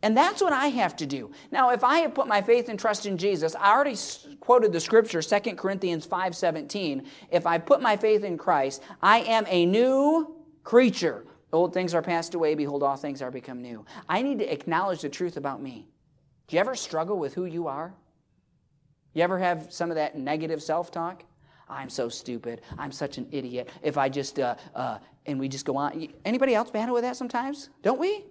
And 0.00 0.16
that's 0.16 0.40
what 0.40 0.52
I 0.52 0.68
have 0.68 0.94
to 0.98 1.06
do. 1.06 1.32
Now, 1.50 1.70
if 1.70 1.82
I 1.82 1.98
have 1.98 2.14
put 2.14 2.28
my 2.28 2.40
faith 2.40 2.68
and 2.68 2.78
trust 2.78 3.04
in 3.04 3.18
Jesus, 3.18 3.56
I 3.56 3.72
already 3.72 3.96
quoted 4.38 4.72
the 4.72 4.78
scripture, 4.78 5.20
2 5.20 5.56
Corinthians 5.56 6.06
5:17. 6.06 7.04
If 7.32 7.48
I 7.48 7.58
put 7.58 7.82
my 7.82 7.96
faith 7.96 8.22
in 8.22 8.38
Christ, 8.38 8.80
I 9.02 9.22
am 9.22 9.44
a 9.48 9.66
new 9.66 10.36
creature. 10.62 11.26
Old 11.52 11.74
things 11.74 11.94
are 11.94 12.02
passed 12.02 12.34
away, 12.34 12.54
behold, 12.54 12.84
all 12.84 12.94
things 12.94 13.20
are 13.22 13.32
become 13.32 13.60
new. 13.60 13.84
I 14.08 14.22
need 14.22 14.38
to 14.38 14.52
acknowledge 14.52 15.02
the 15.02 15.08
truth 15.08 15.36
about 15.36 15.60
me. 15.60 15.88
Do 16.46 16.54
you 16.54 16.60
ever 16.60 16.76
struggle 16.76 17.18
with 17.18 17.34
who 17.34 17.46
you 17.46 17.66
are? 17.66 17.92
You 19.14 19.24
ever 19.24 19.40
have 19.40 19.72
some 19.72 19.90
of 19.90 19.96
that 19.96 20.16
negative 20.16 20.62
self 20.62 20.92
talk? 20.92 21.24
I'm 21.72 21.90
so 21.90 22.08
stupid. 22.08 22.60
I'm 22.78 22.92
such 22.92 23.18
an 23.18 23.26
idiot. 23.30 23.70
If 23.82 23.96
I 23.98 24.08
just, 24.08 24.38
uh, 24.38 24.56
uh, 24.74 24.98
and 25.26 25.40
we 25.40 25.48
just 25.48 25.64
go 25.64 25.76
on. 25.76 26.08
Anybody 26.24 26.54
else 26.54 26.70
battle 26.70 26.94
with 26.94 27.04
that 27.04 27.16
sometimes? 27.16 27.70
Don't 27.82 27.98
we? 27.98 28.24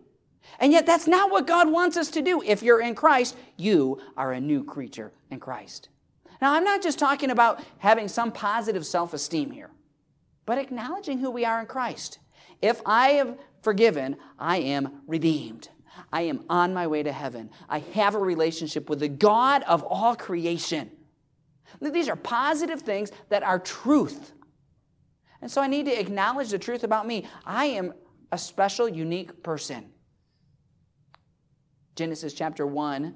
And 0.59 0.71
yet, 0.71 0.85
that's 0.85 1.07
not 1.07 1.31
what 1.31 1.47
God 1.47 1.69
wants 1.69 1.97
us 1.97 2.09
to 2.11 2.21
do. 2.21 2.41
If 2.41 2.63
you're 2.63 2.81
in 2.81 2.95
Christ, 2.95 3.37
you 3.57 4.01
are 4.17 4.31
a 4.31 4.39
new 4.39 4.63
creature 4.63 5.11
in 5.29 5.39
Christ. 5.39 5.89
Now, 6.41 6.53
I'm 6.53 6.63
not 6.63 6.81
just 6.81 6.97
talking 6.97 7.29
about 7.29 7.63
having 7.77 8.07
some 8.07 8.31
positive 8.31 8.85
self 8.85 9.13
esteem 9.13 9.51
here, 9.51 9.69
but 10.45 10.57
acknowledging 10.57 11.19
who 11.19 11.29
we 11.29 11.45
are 11.45 11.59
in 11.59 11.67
Christ. 11.67 12.19
If 12.61 12.81
I 12.85 13.09
have 13.09 13.37
forgiven, 13.61 14.17
I 14.39 14.57
am 14.57 15.01
redeemed. 15.07 15.69
I 16.11 16.23
am 16.23 16.45
on 16.49 16.73
my 16.73 16.87
way 16.87 17.03
to 17.03 17.11
heaven. 17.11 17.51
I 17.69 17.79
have 17.93 18.15
a 18.15 18.19
relationship 18.19 18.89
with 18.89 18.99
the 18.99 19.07
God 19.07 19.63
of 19.63 19.83
all 19.83 20.15
creation. 20.15 20.91
These 21.79 22.09
are 22.09 22.15
positive 22.15 22.81
things 22.81 23.11
that 23.29 23.43
are 23.43 23.59
truth. 23.59 24.33
And 25.41 25.49
so 25.49 25.61
I 25.61 25.67
need 25.67 25.85
to 25.85 25.99
acknowledge 25.99 26.49
the 26.49 26.59
truth 26.59 26.83
about 26.83 27.07
me. 27.07 27.25
I 27.45 27.65
am 27.65 27.93
a 28.31 28.37
special, 28.37 28.87
unique 28.87 29.43
person. 29.43 29.89
Genesis 31.95 32.33
chapter 32.33 32.65
1 32.65 33.15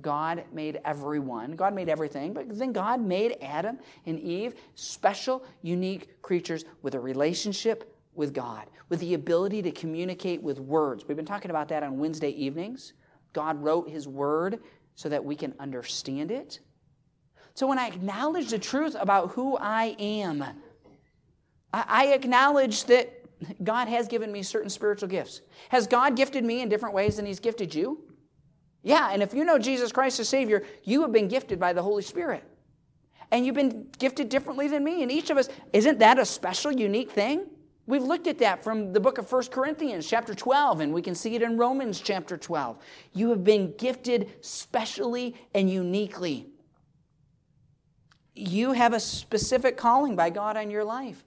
God 0.00 0.44
made 0.52 0.80
everyone. 0.84 1.52
God 1.52 1.74
made 1.74 1.88
everything, 1.88 2.32
but 2.32 2.56
then 2.56 2.72
God 2.72 3.00
made 3.00 3.36
Adam 3.42 3.78
and 4.06 4.20
Eve 4.20 4.54
special, 4.74 5.44
unique 5.62 6.22
creatures 6.22 6.64
with 6.82 6.94
a 6.94 7.00
relationship 7.00 7.96
with 8.14 8.32
God, 8.32 8.66
with 8.88 9.00
the 9.00 9.14
ability 9.14 9.62
to 9.62 9.70
communicate 9.70 10.42
with 10.42 10.58
words. 10.58 11.06
We've 11.06 11.16
been 11.16 11.26
talking 11.26 11.50
about 11.50 11.68
that 11.68 11.82
on 11.82 11.98
Wednesday 11.98 12.30
evenings. 12.30 12.92
God 13.32 13.62
wrote 13.62 13.88
His 13.88 14.06
Word 14.08 14.60
so 14.94 15.08
that 15.08 15.24
we 15.24 15.36
can 15.36 15.54
understand 15.58 16.30
it. 16.30 16.60
So 17.58 17.66
when 17.66 17.80
I 17.80 17.88
acknowledge 17.88 18.50
the 18.50 18.58
truth 18.60 18.94
about 18.96 19.32
who 19.32 19.56
I 19.56 19.96
am, 19.98 20.44
I 21.72 22.12
acknowledge 22.14 22.84
that 22.84 23.12
God 23.64 23.88
has 23.88 24.06
given 24.06 24.30
me 24.30 24.44
certain 24.44 24.70
spiritual 24.70 25.08
gifts. 25.08 25.40
Has 25.70 25.88
God 25.88 26.14
gifted 26.14 26.44
me 26.44 26.62
in 26.62 26.68
different 26.68 26.94
ways 26.94 27.16
than 27.16 27.26
He's 27.26 27.40
gifted 27.40 27.74
you? 27.74 28.04
Yeah, 28.84 29.10
and 29.10 29.24
if 29.24 29.34
you 29.34 29.44
know 29.44 29.58
Jesus 29.58 29.90
Christ 29.90 30.20
as 30.20 30.28
Savior, 30.28 30.64
you 30.84 31.02
have 31.02 31.10
been 31.10 31.26
gifted 31.26 31.58
by 31.58 31.72
the 31.72 31.82
Holy 31.82 32.04
Spirit. 32.04 32.44
And 33.32 33.44
you've 33.44 33.56
been 33.56 33.88
gifted 33.98 34.28
differently 34.28 34.68
than 34.68 34.84
me. 34.84 35.02
And 35.02 35.10
each 35.10 35.30
of 35.30 35.36
us, 35.36 35.48
isn't 35.72 35.98
that 35.98 36.20
a 36.20 36.24
special, 36.24 36.70
unique 36.70 37.10
thing? 37.10 37.44
We've 37.88 38.04
looked 38.04 38.28
at 38.28 38.38
that 38.38 38.62
from 38.62 38.92
the 38.92 39.00
book 39.00 39.18
of 39.18 39.32
1 39.32 39.46
Corinthians, 39.46 40.08
chapter 40.08 40.32
12, 40.32 40.78
and 40.78 40.94
we 40.94 41.02
can 41.02 41.16
see 41.16 41.34
it 41.34 41.42
in 41.42 41.58
Romans, 41.58 42.00
chapter 42.00 42.36
12. 42.36 42.78
You 43.14 43.30
have 43.30 43.42
been 43.42 43.74
gifted 43.76 44.30
specially 44.42 45.34
and 45.54 45.68
uniquely. 45.68 46.52
You 48.38 48.70
have 48.70 48.92
a 48.92 49.00
specific 49.00 49.76
calling 49.76 50.14
by 50.14 50.30
God 50.30 50.56
on 50.56 50.70
your 50.70 50.84
life. 50.84 51.24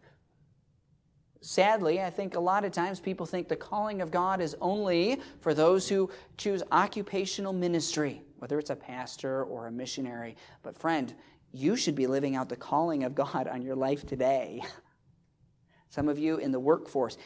Sadly, 1.42 2.02
I 2.02 2.10
think 2.10 2.36
a 2.36 2.40
lot 2.40 2.64
of 2.64 2.72
times 2.72 3.02
people 3.02 3.26
think 3.26 3.50
the 3.50 3.56
calling 3.56 4.02
of 4.02 4.12
God 4.12 4.40
is 4.40 4.56
only 4.62 5.20
for 5.42 5.54
those 5.54 5.90
who 5.90 6.10
choose 6.38 6.64
occupational 6.72 7.52
ministry, 7.52 8.22
whether 8.38 8.58
it's 8.60 8.70
a 8.70 8.76
pastor 8.78 9.44
or 9.44 9.68
a 9.68 9.72
missionary. 9.72 10.38
But, 10.64 10.78
friend, 10.78 11.14
you 11.52 11.76
should 11.76 11.96
be 11.96 12.08
living 12.08 12.38
out 12.38 12.48
the 12.48 12.56
calling 12.56 13.04
of 13.04 13.14
God 13.14 13.48
on 13.48 13.62
your 13.62 13.76
life 13.76 14.06
today. 14.06 14.62
Some 15.90 16.08
of 16.08 16.18
you 16.18 16.38
in 16.38 16.54
the 16.54 16.60
workforce 16.60 17.18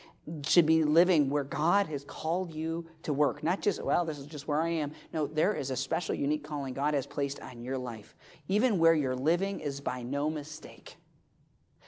should 0.46 0.66
be 0.66 0.84
living 0.84 1.30
where 1.30 1.44
God 1.44 1.88
has 1.88 2.04
called 2.04 2.54
you 2.54 2.88
to 3.04 3.14
work. 3.14 3.44
Not 3.44 3.62
just, 3.62 3.84
well, 3.84 4.06
this 4.06 4.18
is 4.18 4.26
just 4.26 4.48
where 4.48 4.62
I 4.62 4.70
am. 4.70 4.92
No, 5.14 5.28
there 5.28 5.54
is 5.54 5.70
a 5.70 5.76
special, 5.76 6.16
unique 6.16 6.44
calling 6.44 6.74
God 6.74 6.94
has 6.94 7.06
placed 7.06 7.40
on 7.42 7.64
your 7.64 7.78
life. 7.78 8.16
Even 8.48 8.80
where 8.80 8.94
you're 8.94 9.16
living 9.16 9.60
is 9.60 9.80
by 9.82 10.02
no 10.02 10.30
mistake 10.30 10.98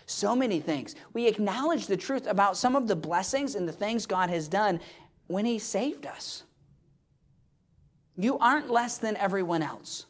so 0.07 0.35
many 0.35 0.59
things. 0.59 0.95
We 1.13 1.27
acknowledge 1.27 1.85
the 1.85 1.97
truth 1.97 2.25
about 2.27 2.57
some 2.57 2.75
of 2.75 2.87
the 2.87 2.95
blessings 2.95 3.55
and 3.55 3.67
the 3.67 3.73
things 3.73 4.05
God 4.05 4.29
has 4.29 4.47
done 4.47 4.79
when 5.27 5.45
He 5.45 5.59
saved 5.59 6.07
us. 6.07 6.43
You 8.17 8.39
aren't 8.39 8.71
less 8.71 8.97
than 8.97 9.15
everyone 9.17 9.61
else. 9.61 10.05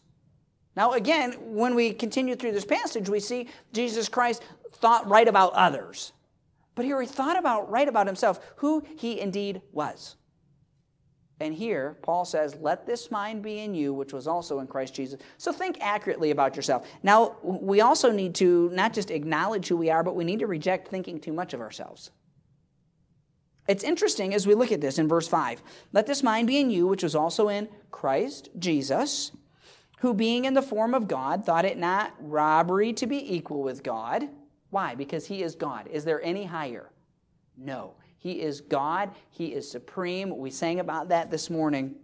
Now, 0.76 0.94
again, 0.94 1.34
when 1.40 1.74
we 1.74 1.92
continue 1.92 2.36
through 2.36 2.52
this 2.52 2.64
passage, 2.64 3.10
we 3.10 3.20
see 3.20 3.50
Jesus 3.74 4.08
Christ 4.08 4.44
thought 4.74 5.08
right 5.10 5.28
about 5.28 5.54
others. 5.54 6.14
But 6.78 6.86
here 6.86 7.02
he 7.02 7.08
thought 7.08 7.40
about 7.40 7.72
right 7.72 7.90
about 7.90 8.06
himself, 8.06 8.40
who 8.58 8.86
he 8.98 9.20
indeed 9.20 9.64
was. 9.72 10.16
And 11.40 11.52
here, 11.52 11.98
Paul 12.04 12.24
says, 12.24 12.56
Let 12.62 12.86
this 12.86 13.10
mind 13.10 13.42
be 13.42 13.60
in 13.62 13.74
you, 13.74 13.96
which 13.96 14.14
was 14.14 14.28
also 14.28 14.60
in 14.60 14.68
Christ 14.68 14.94
Jesus. 14.94 15.20
So 15.40 15.52
think 15.52 15.80
accurately 15.82 16.30
about 16.30 16.56
yourself. 16.56 16.88
Now, 17.02 17.38
we 17.42 17.82
also 17.82 18.12
need 18.12 18.36
to 18.36 18.70
not 18.74 18.94
just 18.94 19.10
acknowledge 19.10 19.68
who 19.68 19.76
we 19.76 19.90
are, 19.90 20.04
but 20.04 20.16
we 20.16 20.24
need 20.24 20.38
to 20.38 20.46
reject 20.46 20.90
thinking 20.90 21.20
too 21.20 21.34
much 21.34 21.56
of 21.56 21.62
ourselves. 21.62 22.12
It's 23.68 23.84
interesting 23.84 24.36
as 24.36 24.46
we 24.46 24.54
look 24.54 24.72
at 24.72 24.80
this 24.80 25.00
in 25.00 25.08
verse 25.08 25.28
5. 25.28 25.64
Let 25.94 26.06
this 26.06 26.22
mind 26.22 26.46
be 26.46 26.60
in 26.60 26.70
you, 26.70 26.86
which 26.86 27.02
was 27.02 27.16
also 27.16 27.50
in 27.50 27.70
Christ 27.90 28.50
Jesus, 28.60 29.32
who 30.02 30.14
being 30.14 30.46
in 30.46 30.54
the 30.54 30.62
form 30.62 30.94
of 30.94 31.08
God, 31.08 31.44
thought 31.44 31.66
it 31.66 31.80
not 31.80 32.14
robbery 32.20 32.94
to 32.94 33.08
be 33.08 33.36
equal 33.36 33.64
with 33.64 33.82
God. 33.82 34.30
Why? 34.70 34.96
Because 34.96 35.28
he 35.28 35.44
is 35.44 35.56
God. 35.56 35.88
Is 35.88 36.04
there 36.04 36.22
any 36.24 36.46
higher? 36.46 36.92
No. 37.58 37.96
He 38.18 38.42
is 38.42 38.62
God, 38.62 39.12
He 39.30 39.54
is 39.54 39.70
supreme. 39.70 40.38
We 40.38 40.50
sang 40.50 40.80
about 40.80 41.10
that 41.10 41.32
this 41.32 41.50
morning. 41.50 41.96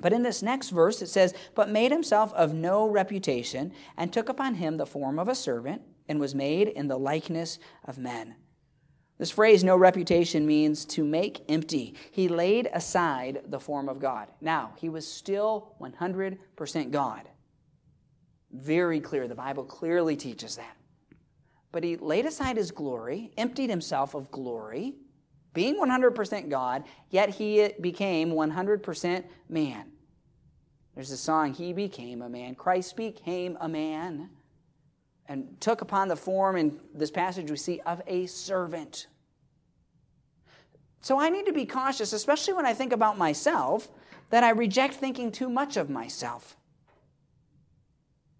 But 0.00 0.12
in 0.12 0.22
this 0.22 0.42
next 0.42 0.70
verse, 0.70 1.00
it 1.00 1.08
says, 1.08 1.34
But 1.54 1.70
made 1.70 1.90
himself 1.90 2.32
of 2.34 2.52
no 2.52 2.86
reputation, 2.86 3.72
and 3.96 4.12
took 4.12 4.28
upon 4.28 4.56
him 4.56 4.76
the 4.76 4.86
form 4.86 5.18
of 5.18 5.28
a 5.28 5.34
servant, 5.34 5.82
and 6.08 6.20
was 6.20 6.34
made 6.34 6.68
in 6.68 6.88
the 6.88 6.98
likeness 6.98 7.58
of 7.84 7.98
men. 7.98 8.36
This 9.18 9.30
phrase, 9.30 9.64
no 9.64 9.76
reputation, 9.76 10.46
means 10.46 10.84
to 10.86 11.02
make 11.02 11.42
empty. 11.48 11.94
He 12.10 12.28
laid 12.28 12.68
aside 12.72 13.42
the 13.46 13.60
form 13.60 13.88
of 13.88 13.98
God. 13.98 14.28
Now, 14.42 14.72
he 14.76 14.90
was 14.90 15.10
still 15.10 15.74
100% 15.80 16.90
God. 16.90 17.22
Very 18.52 19.00
clear. 19.00 19.26
The 19.26 19.34
Bible 19.34 19.64
clearly 19.64 20.16
teaches 20.16 20.56
that. 20.56 20.75
But 21.76 21.84
he 21.84 21.98
laid 21.98 22.24
aside 22.24 22.56
his 22.56 22.70
glory, 22.70 23.32
emptied 23.36 23.68
himself 23.68 24.14
of 24.14 24.30
glory, 24.30 24.94
being 25.52 25.76
100% 25.78 26.48
God, 26.48 26.84
yet 27.10 27.28
he 27.28 27.68
became 27.82 28.30
100% 28.30 29.24
man. 29.50 29.92
There's 30.94 31.10
a 31.10 31.18
song, 31.18 31.52
He 31.52 31.74
became 31.74 32.22
a 32.22 32.30
man. 32.30 32.54
Christ 32.54 32.96
became 32.96 33.58
a 33.60 33.68
man 33.68 34.30
and 35.28 35.60
took 35.60 35.82
upon 35.82 36.08
the 36.08 36.16
form, 36.16 36.56
in 36.56 36.80
this 36.94 37.10
passage 37.10 37.50
we 37.50 37.58
see, 37.58 37.80
of 37.80 38.00
a 38.06 38.24
servant. 38.24 39.08
So 41.02 41.20
I 41.20 41.28
need 41.28 41.44
to 41.44 41.52
be 41.52 41.66
cautious, 41.66 42.14
especially 42.14 42.54
when 42.54 42.64
I 42.64 42.72
think 42.72 42.94
about 42.94 43.18
myself, 43.18 43.90
that 44.30 44.42
I 44.42 44.48
reject 44.48 44.94
thinking 44.94 45.30
too 45.30 45.50
much 45.50 45.76
of 45.76 45.90
myself. 45.90 46.56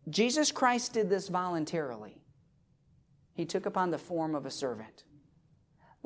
Jesus 0.09 0.51
Christ 0.51 0.95
did 0.95 1.11
this 1.11 1.29
voluntarily. 1.29 2.23
He 3.37 3.45
took 3.45 3.67
upon 3.67 3.91
the 3.91 3.99
form 3.99 4.35
of 4.35 4.47
a 4.47 4.51
servant 4.51 5.05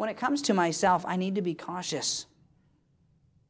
when 0.01 0.09
it 0.09 0.17
comes 0.17 0.41
to 0.41 0.55
myself, 0.55 1.05
I 1.07 1.17
need 1.17 1.35
to 1.35 1.43
be 1.43 1.53
cautious. 1.53 2.25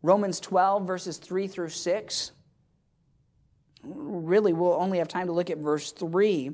Romans 0.03 0.41
12, 0.41 0.85
verses 0.85 1.17
3 1.19 1.47
through 1.47 1.69
6. 1.69 2.33
Really, 3.85 4.53
we'll 4.53 4.73
only 4.73 4.99
have 4.99 5.07
time 5.07 5.29
to 5.29 5.33
look 5.33 5.49
at 5.49 5.59
verse 5.59 5.93
3. 5.93 6.51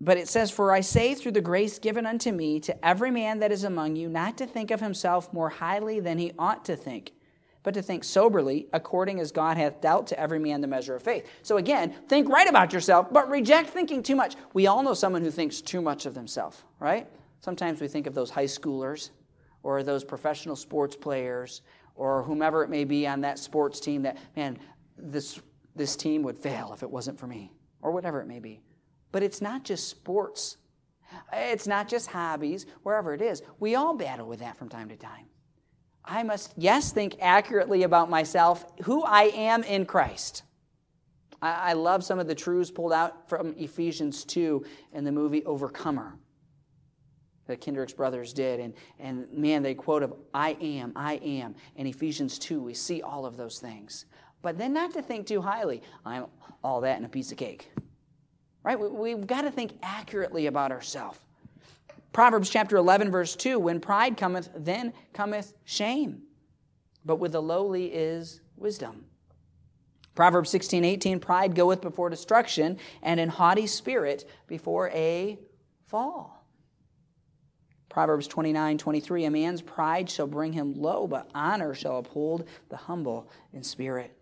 But 0.00 0.18
it 0.18 0.26
says, 0.26 0.50
For 0.50 0.72
I 0.72 0.80
say 0.80 1.14
through 1.14 1.30
the 1.30 1.40
grace 1.40 1.78
given 1.78 2.04
unto 2.04 2.32
me 2.32 2.58
to 2.58 2.84
every 2.84 3.12
man 3.12 3.38
that 3.38 3.52
is 3.52 3.62
among 3.62 3.94
you, 3.94 4.08
not 4.08 4.36
to 4.38 4.46
think 4.46 4.72
of 4.72 4.80
himself 4.80 5.32
more 5.32 5.50
highly 5.50 6.00
than 6.00 6.18
he 6.18 6.32
ought 6.36 6.64
to 6.64 6.74
think, 6.74 7.12
but 7.66 7.74
to 7.74 7.82
think 7.82 8.04
soberly, 8.04 8.68
according 8.72 9.18
as 9.18 9.32
God 9.32 9.56
hath 9.56 9.80
dealt 9.80 10.06
to 10.06 10.20
every 10.20 10.38
man 10.38 10.60
the 10.60 10.68
measure 10.68 10.94
of 10.94 11.02
faith. 11.02 11.28
So 11.42 11.56
again, 11.56 11.92
think 12.06 12.28
right 12.28 12.48
about 12.48 12.72
yourself, 12.72 13.08
but 13.12 13.28
reject 13.28 13.70
thinking 13.70 14.04
too 14.04 14.14
much. 14.14 14.36
We 14.54 14.68
all 14.68 14.84
know 14.84 14.94
someone 14.94 15.20
who 15.20 15.32
thinks 15.32 15.60
too 15.60 15.82
much 15.82 16.06
of 16.06 16.14
themselves, 16.14 16.62
right? 16.78 17.08
Sometimes 17.40 17.80
we 17.80 17.88
think 17.88 18.06
of 18.06 18.14
those 18.14 18.30
high 18.30 18.44
schoolers 18.44 19.10
or 19.64 19.82
those 19.82 20.04
professional 20.04 20.54
sports 20.54 20.94
players 20.94 21.62
or 21.96 22.22
whomever 22.22 22.62
it 22.62 22.70
may 22.70 22.84
be 22.84 23.04
on 23.04 23.20
that 23.22 23.36
sports 23.36 23.80
team 23.80 24.02
that, 24.02 24.16
man, 24.36 24.60
this, 24.96 25.40
this 25.74 25.96
team 25.96 26.22
would 26.22 26.38
fail 26.38 26.70
if 26.72 26.84
it 26.84 26.90
wasn't 26.90 27.18
for 27.18 27.26
me, 27.26 27.50
or 27.82 27.90
whatever 27.90 28.20
it 28.20 28.28
may 28.28 28.38
be. 28.38 28.60
But 29.10 29.24
it's 29.24 29.42
not 29.42 29.64
just 29.64 29.88
sports, 29.88 30.58
it's 31.32 31.66
not 31.66 31.88
just 31.88 32.06
hobbies, 32.06 32.64
wherever 32.84 33.12
it 33.12 33.20
is. 33.20 33.42
We 33.58 33.74
all 33.74 33.96
battle 33.96 34.28
with 34.28 34.38
that 34.38 34.56
from 34.56 34.68
time 34.68 34.88
to 34.90 34.96
time. 34.96 35.26
I 36.06 36.22
must, 36.22 36.54
yes, 36.56 36.92
think 36.92 37.16
accurately 37.20 37.82
about 37.82 38.08
myself, 38.08 38.64
who 38.84 39.02
I 39.02 39.24
am 39.24 39.64
in 39.64 39.86
Christ. 39.86 40.42
I, 41.42 41.70
I 41.70 41.72
love 41.72 42.04
some 42.04 42.18
of 42.18 42.26
the 42.26 42.34
truths 42.34 42.70
pulled 42.70 42.92
out 42.92 43.28
from 43.28 43.54
Ephesians 43.58 44.24
2 44.24 44.64
in 44.92 45.04
the 45.04 45.12
movie 45.12 45.44
Overcomer 45.44 46.18
the 47.46 47.56
Kendricks 47.56 47.92
brothers 47.92 48.32
did. 48.32 48.60
And, 48.60 48.74
and 48.98 49.26
man, 49.32 49.62
they 49.62 49.74
quote 49.74 50.02
of, 50.02 50.14
I 50.34 50.56
am, 50.60 50.92
I 50.96 51.14
am. 51.16 51.54
In 51.76 51.86
Ephesians 51.86 52.38
2, 52.38 52.60
we 52.60 52.74
see 52.74 53.02
all 53.02 53.24
of 53.24 53.36
those 53.36 53.58
things. 53.58 54.06
But 54.42 54.58
then 54.58 54.72
not 54.72 54.92
to 54.94 55.02
think 55.02 55.26
too 55.26 55.40
highly. 55.40 55.82
I'm 56.04 56.26
all 56.62 56.80
that 56.82 56.98
in 56.98 57.04
a 57.04 57.08
piece 57.08 57.32
of 57.32 57.38
cake. 57.38 57.70
Right? 58.62 58.78
We, 58.78 59.10
have 59.10 59.26
got 59.26 59.42
to 59.42 59.50
think 59.50 59.78
accurately 59.82 60.46
about 60.46 60.72
ourselves. 60.72 61.18
Proverbs 62.16 62.48
chapter 62.48 62.78
11, 62.78 63.10
verse 63.10 63.36
2 63.36 63.58
When 63.58 63.78
pride 63.78 64.16
cometh, 64.16 64.48
then 64.56 64.94
cometh 65.12 65.52
shame. 65.66 66.22
But 67.04 67.16
with 67.16 67.32
the 67.32 67.42
lowly 67.42 67.92
is 67.92 68.40
wisdom. 68.56 69.04
Proverbs 70.14 70.48
16, 70.48 70.82
18 70.82 71.20
Pride 71.20 71.54
goeth 71.54 71.82
before 71.82 72.08
destruction, 72.08 72.78
and 73.02 73.20
an 73.20 73.28
haughty 73.28 73.66
spirit 73.66 74.26
before 74.46 74.88
a 74.94 75.38
fall. 75.88 76.42
Proverbs 77.90 78.26
29 78.26 78.78
23 78.78 79.26
A 79.26 79.30
man's 79.30 79.60
pride 79.60 80.08
shall 80.08 80.26
bring 80.26 80.54
him 80.54 80.72
low, 80.72 81.06
but 81.06 81.30
honor 81.34 81.74
shall 81.74 81.98
uphold 81.98 82.48
the 82.70 82.78
humble 82.78 83.28
in 83.52 83.62
spirit. 83.62 84.16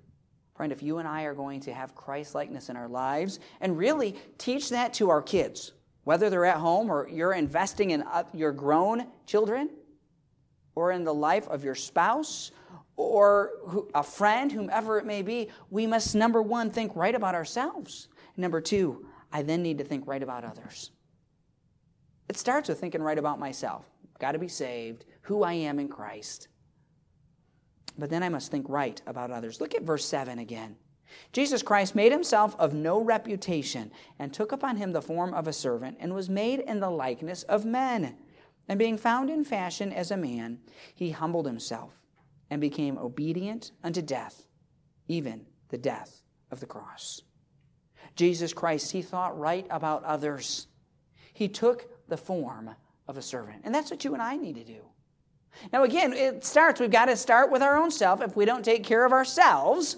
Friend, 0.56 0.72
if 0.72 0.82
you 0.82 0.98
and 0.98 1.06
I 1.06 1.22
are 1.22 1.34
going 1.34 1.60
to 1.60 1.72
have 1.72 1.94
Christ 1.94 2.34
likeness 2.34 2.70
in 2.70 2.76
our 2.76 2.88
lives 2.88 3.38
and 3.60 3.78
really 3.78 4.16
teach 4.36 4.70
that 4.70 4.94
to 4.94 5.10
our 5.10 5.22
kids, 5.22 5.70
whether 6.04 6.30
they're 6.30 6.44
at 6.44 6.58
home 6.58 6.90
or 6.90 7.08
you're 7.08 7.32
investing 7.32 7.90
in 7.90 8.04
your 8.32 8.52
grown 8.52 9.06
children 9.26 9.70
or 10.74 10.92
in 10.92 11.04
the 11.04 11.14
life 11.14 11.48
of 11.48 11.64
your 11.64 11.74
spouse 11.74 12.52
or 12.96 13.50
a 13.94 14.02
friend, 14.02 14.52
whomever 14.52 14.98
it 14.98 15.06
may 15.06 15.22
be, 15.22 15.48
we 15.70 15.86
must, 15.86 16.14
number 16.14 16.40
one, 16.40 16.70
think 16.70 16.92
right 16.94 17.14
about 17.14 17.34
ourselves. 17.34 18.08
Number 18.36 18.60
two, 18.60 19.06
I 19.32 19.42
then 19.42 19.62
need 19.62 19.78
to 19.78 19.84
think 19.84 20.06
right 20.06 20.22
about 20.22 20.44
others. 20.44 20.90
It 22.28 22.36
starts 22.36 22.68
with 22.68 22.78
thinking 22.78 23.02
right 23.02 23.18
about 23.18 23.38
myself. 23.38 23.84
Got 24.18 24.32
to 24.32 24.38
be 24.38 24.48
saved, 24.48 25.04
who 25.22 25.42
I 25.42 25.54
am 25.54 25.78
in 25.78 25.88
Christ. 25.88 26.48
But 27.98 28.10
then 28.10 28.22
I 28.22 28.28
must 28.28 28.50
think 28.50 28.66
right 28.68 29.00
about 29.06 29.30
others. 29.30 29.60
Look 29.60 29.74
at 29.74 29.82
verse 29.82 30.04
7 30.04 30.38
again. 30.38 30.76
Jesus 31.32 31.62
Christ 31.62 31.94
made 31.94 32.12
himself 32.12 32.56
of 32.58 32.74
no 32.74 33.00
reputation 33.00 33.90
and 34.18 34.32
took 34.32 34.52
upon 34.52 34.76
him 34.76 34.92
the 34.92 35.02
form 35.02 35.34
of 35.34 35.46
a 35.46 35.52
servant 35.52 35.96
and 36.00 36.14
was 36.14 36.28
made 36.28 36.60
in 36.60 36.80
the 36.80 36.90
likeness 36.90 37.42
of 37.44 37.64
men. 37.64 38.16
And 38.68 38.78
being 38.78 38.96
found 38.96 39.30
in 39.30 39.44
fashion 39.44 39.92
as 39.92 40.10
a 40.10 40.16
man, 40.16 40.60
he 40.94 41.10
humbled 41.10 41.46
himself 41.46 42.00
and 42.50 42.60
became 42.60 42.98
obedient 42.98 43.72
unto 43.82 44.00
death, 44.00 44.46
even 45.08 45.46
the 45.68 45.78
death 45.78 46.22
of 46.50 46.60
the 46.60 46.66
cross. 46.66 47.22
Jesus 48.16 48.52
Christ, 48.52 48.92
he 48.92 49.02
thought 49.02 49.38
right 49.38 49.66
about 49.70 50.04
others. 50.04 50.68
He 51.32 51.48
took 51.48 52.08
the 52.08 52.16
form 52.16 52.70
of 53.08 53.16
a 53.16 53.22
servant. 53.22 53.62
And 53.64 53.74
that's 53.74 53.90
what 53.90 54.04
you 54.04 54.14
and 54.14 54.22
I 54.22 54.36
need 54.36 54.54
to 54.54 54.64
do. 54.64 54.80
Now, 55.72 55.84
again, 55.84 56.12
it 56.12 56.44
starts, 56.44 56.80
we've 56.80 56.90
got 56.90 57.06
to 57.06 57.16
start 57.16 57.50
with 57.50 57.62
our 57.62 57.76
own 57.76 57.90
self. 57.90 58.20
If 58.20 58.36
we 58.36 58.44
don't 58.44 58.64
take 58.64 58.84
care 58.84 59.04
of 59.04 59.12
ourselves, 59.12 59.96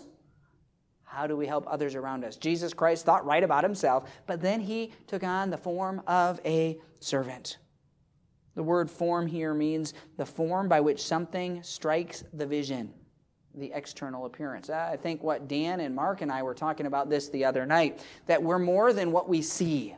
how 1.16 1.26
do 1.26 1.35
we 1.35 1.46
help 1.46 1.66
others 1.66 1.94
around 1.94 2.26
us? 2.26 2.37
Jesus 2.37 2.75
Christ 2.75 3.06
thought 3.06 3.25
right 3.25 3.42
about 3.42 3.64
himself, 3.64 4.11
but 4.26 4.42
then 4.42 4.61
he 4.61 4.92
took 5.06 5.25
on 5.25 5.49
the 5.49 5.56
form 5.56 6.02
of 6.06 6.38
a 6.44 6.78
servant. 7.00 7.56
The 8.54 8.62
word 8.62 8.90
form 8.90 9.26
here 9.26 9.54
means 9.54 9.94
the 10.18 10.26
form 10.26 10.68
by 10.68 10.80
which 10.80 11.02
something 11.02 11.62
strikes 11.62 12.23
the 12.35 12.44
vision, 12.44 12.92
the 13.54 13.73
external 13.75 14.26
appearance. 14.26 14.68
I 14.68 14.99
think 14.99 15.23
what 15.23 15.49
Dan 15.49 15.80
and 15.80 15.94
Mark 15.94 16.20
and 16.20 16.30
I 16.30 16.42
were 16.42 16.52
talking 16.52 16.85
about 16.85 17.08
this 17.08 17.30
the 17.30 17.46
other 17.46 17.64
night, 17.64 18.04
that 18.26 18.42
we're 18.42 18.58
more 18.58 18.92
than 18.92 19.11
what 19.11 19.26
we 19.26 19.40
see. 19.40 19.96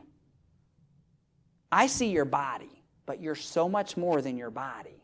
I 1.69 1.87
see 1.87 2.11
your 2.11 2.23
body, 2.23 2.81
but 3.05 3.21
you're 3.21 3.35
so 3.35 3.67
much 3.67 3.97
more 3.97 4.21
than 4.21 4.37
your 4.37 4.51
body. 4.51 5.03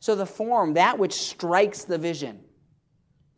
So 0.00 0.16
the 0.16 0.26
form, 0.26 0.74
that 0.74 0.98
which 0.98 1.12
strikes 1.12 1.84
the 1.84 1.98
vision, 1.98 2.40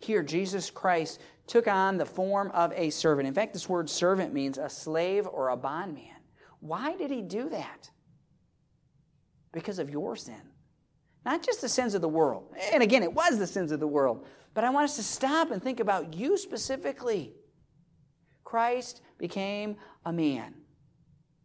here, 0.01 0.23
Jesus 0.23 0.71
Christ 0.71 1.21
took 1.47 1.69
on 1.69 1.99
the 1.99 2.07
form 2.07 2.51
of 2.53 2.73
a 2.75 2.91
servant. 2.91 3.29
In 3.29 3.35
fact, 3.35 3.53
this 3.53 3.69
word 3.69 3.89
servant 3.89 4.33
means 4.33 4.57
a 4.57 4.69
slave 4.69 5.27
or 5.27 5.51
a 5.51 5.57
bondman. 5.57 6.17
Why 6.61 6.97
did 6.97 7.11
he 7.11 7.23
do 7.23 7.49
that? 7.51 7.91
Because 9.53 9.79
of 9.79 9.91
your 9.91 10.17
sin. 10.17 10.41
Not 11.25 11.43
just 11.43 11.61
the 11.61 11.69
sins 11.69 11.95
of 11.95 12.01
the 12.01 12.09
world. 12.09 12.55
And 12.73 12.83
again, 12.83 13.03
it 13.03 13.13
was 13.13 13.39
the 13.39 13.47
sins 13.47 13.73
of 13.73 13.81
the 13.81 13.87
world. 13.87 14.25
But 14.55 14.65
I 14.65 14.71
want 14.71 14.85
us 14.85 14.97
to 14.97 15.03
stop 15.03 15.51
and 15.51 15.63
think 15.63 15.81
about 15.81 16.15
you 16.15 16.39
specifically. 16.39 17.35
Christ 18.43 19.03
became 19.19 19.77
a 20.07 20.13
man, 20.13 20.55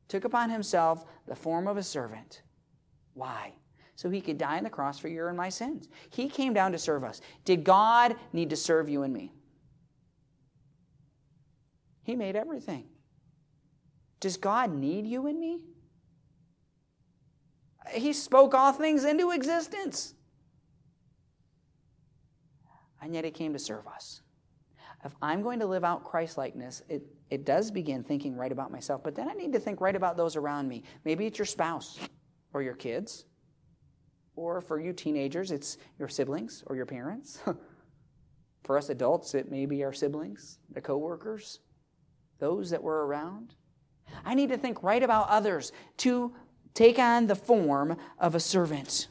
took 0.07 0.23
upon 0.23 0.49
himself 0.49 1.05
the 1.27 1.35
form 1.35 1.67
of 1.67 1.77
a 1.77 1.83
servant. 1.83 2.41
Why? 3.13 3.53
So 3.95 4.09
he 4.09 4.21
could 4.21 4.37
die 4.37 4.57
on 4.57 4.63
the 4.63 4.69
cross 4.69 4.99
for 4.99 5.07
your 5.07 5.29
and 5.29 5.37
my 5.37 5.49
sins. 5.49 5.87
He 6.09 6.27
came 6.29 6.53
down 6.53 6.73
to 6.73 6.77
serve 6.77 7.03
us. 7.03 7.21
Did 7.45 7.63
God 7.63 8.15
need 8.33 8.49
to 8.49 8.55
serve 8.55 8.89
you 8.89 9.03
and 9.03 9.13
me? 9.13 9.31
He 12.03 12.15
made 12.15 12.35
everything. 12.35 12.85
Does 14.19 14.37
God 14.37 14.73
need 14.73 15.07
you 15.07 15.27
and 15.27 15.39
me? 15.39 15.61
He 17.91 18.13
spoke 18.13 18.53
all 18.53 18.73
things 18.73 19.05
into 19.05 19.31
existence. 19.31 20.13
And 23.01 23.13
yet 23.13 23.23
he 23.23 23.31
came 23.31 23.53
to 23.53 23.59
serve 23.59 23.87
us. 23.87 24.21
If 25.03 25.13
I'm 25.21 25.41
going 25.41 25.59
to 25.59 25.67
live 25.67 25.83
out 25.83 26.03
Christ 26.03 26.37
likeness, 26.37 26.81
it, 26.89 27.03
it 27.29 27.45
does 27.45 27.69
begin 27.69 28.03
thinking 28.03 28.35
right 28.35 28.51
about 28.51 28.71
myself, 28.71 29.03
but 29.03 29.15
then 29.15 29.29
I 29.29 29.33
need 29.33 29.53
to 29.53 29.59
think 29.59 29.79
right 29.79 29.95
about 29.95 30.17
those 30.17 30.35
around 30.35 30.67
me. 30.67 30.83
Maybe 31.05 31.27
it's 31.27 31.37
your 31.37 31.45
spouse 31.45 31.99
or 32.53 32.63
your 32.63 32.73
kids 32.73 33.25
or 34.35 34.61
for 34.61 34.79
you 34.79 34.93
teenagers, 34.93 35.51
it's 35.51 35.77
your 35.97 36.07
siblings 36.07 36.63
or 36.67 36.75
your 36.75 36.85
parents. 36.85 37.39
for 38.63 38.77
us 38.77 38.89
adults, 38.89 39.33
it 39.33 39.51
may 39.51 39.65
be 39.65 39.83
our 39.83 39.93
siblings, 39.93 40.59
the 40.71 40.81
coworkers, 40.81 41.59
those 42.39 42.69
that 42.69 42.83
were 42.83 43.05
around. 43.05 43.55
I 44.23 44.33
need 44.33 44.49
to 44.49 44.57
think 44.57 44.83
right 44.83 45.01
about 45.01 45.29
others 45.29 45.71
to 45.97 46.33
take 46.73 46.99
on 46.99 47.27
the 47.27 47.35
form 47.35 47.97
of 48.19 48.35
a 48.35 48.39
servant. 48.39 49.07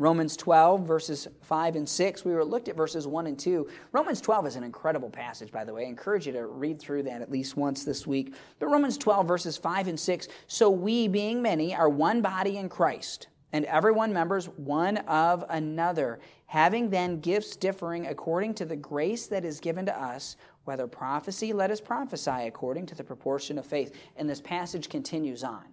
Romans 0.00 0.36
12, 0.36 0.86
verses 0.86 1.26
5 1.42 1.74
and 1.74 1.88
6. 1.88 2.24
We 2.24 2.32
were 2.32 2.44
looked 2.44 2.68
at 2.68 2.76
verses 2.76 3.08
1 3.08 3.26
and 3.26 3.36
2. 3.36 3.68
Romans 3.90 4.20
12 4.20 4.46
is 4.46 4.56
an 4.56 4.62
incredible 4.62 5.10
passage, 5.10 5.50
by 5.50 5.64
the 5.64 5.74
way. 5.74 5.86
I 5.86 5.88
encourage 5.88 6.24
you 6.24 6.32
to 6.34 6.46
read 6.46 6.78
through 6.78 7.02
that 7.04 7.20
at 7.20 7.32
least 7.32 7.56
once 7.56 7.82
this 7.82 8.06
week. 8.06 8.34
But 8.60 8.68
Romans 8.68 8.96
12, 8.96 9.26
verses 9.26 9.56
5 9.56 9.88
and 9.88 9.98
6. 9.98 10.28
So 10.46 10.70
we, 10.70 11.08
being 11.08 11.42
many, 11.42 11.74
are 11.74 11.88
one 11.88 12.22
body 12.22 12.58
in 12.58 12.68
Christ 12.68 13.26
and 13.52 13.64
everyone 13.64 14.12
members 14.12 14.46
one 14.46 14.98
of 14.98 15.44
another, 15.48 16.20
having 16.46 16.90
then 16.90 17.20
gifts 17.20 17.56
differing 17.56 18.06
according 18.06 18.54
to 18.54 18.64
the 18.64 18.76
grace 18.76 19.26
that 19.26 19.44
is 19.44 19.60
given 19.60 19.86
to 19.86 20.00
us, 20.00 20.36
whether 20.64 20.86
prophecy, 20.86 21.52
let 21.52 21.70
us 21.70 21.80
prophesy 21.80 22.46
according 22.46 22.86
to 22.86 22.94
the 22.94 23.04
proportion 23.04 23.58
of 23.58 23.66
faith. 23.66 23.94
And 24.16 24.28
this 24.28 24.40
passage 24.40 24.88
continues 24.88 25.42
on. 25.42 25.64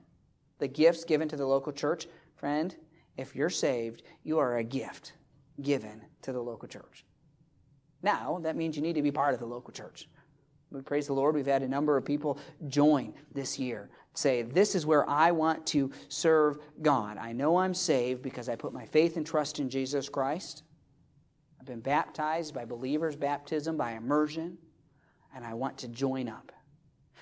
The 0.60 0.68
gifts 0.68 1.04
given 1.04 1.28
to 1.30 1.36
the 1.36 1.46
local 1.46 1.74
church, 1.74 2.08
friend, 2.38 2.74
if 3.18 3.36
you're 3.36 3.50
saved, 3.50 4.04
you 4.24 4.40
are 4.40 4.58
a 4.58 4.64
gift 4.64 5.14
given 5.62 6.02
to 6.22 6.32
the 6.32 6.42
local 6.42 6.68
church. 6.68 7.06
Now, 8.02 8.40
that 8.44 8.56
means 8.56 8.76
you 8.76 8.82
need 8.82 8.96
to 8.96 9.02
be 9.02 9.12
part 9.12 9.34
of 9.34 9.40
the 9.40 9.46
local 9.46 9.74
church. 9.74 10.08
We 10.72 10.82
praise 10.82 11.08
the 11.08 11.14
Lord. 11.14 11.36
We've 11.36 11.46
had 11.46 11.64
a 11.64 11.68
number 11.68 11.98
of 11.98 12.06
people 12.06 12.38
join 12.68 13.14
this 13.34 13.58
year 13.60 13.90
say, 14.17 14.41
This 14.41 14.75
is 14.75 14.86
where 14.86 15.10
I 15.10 15.32
want 15.32 15.65
to 15.67 15.91
serve 16.08 16.60
God. 16.82 17.17
I 17.17 17.32
know 17.32 17.58
I'm 17.58 17.73
saved 17.73 18.21
because 18.21 18.49
I 18.49 18.56
put 18.56 18.73
my 18.73 18.86
faith 18.86 19.17
and 19.17 19.25
trust 19.25 19.60
in 19.60 19.69
Jesus 19.69 20.10
Christ. 20.10 20.63
I've 21.60 21.65
been 21.65 21.80
baptized 21.80 22.54
by 22.54 22.65
believers' 22.65 23.15
baptism, 23.15 23.78
by 23.78 23.93
immersion, 23.93 24.58
and 25.36 25.43
I 25.43 25.54
want 25.54 25.78
to 25.80 25.88
join 25.88 26.30
up. 26.30 26.51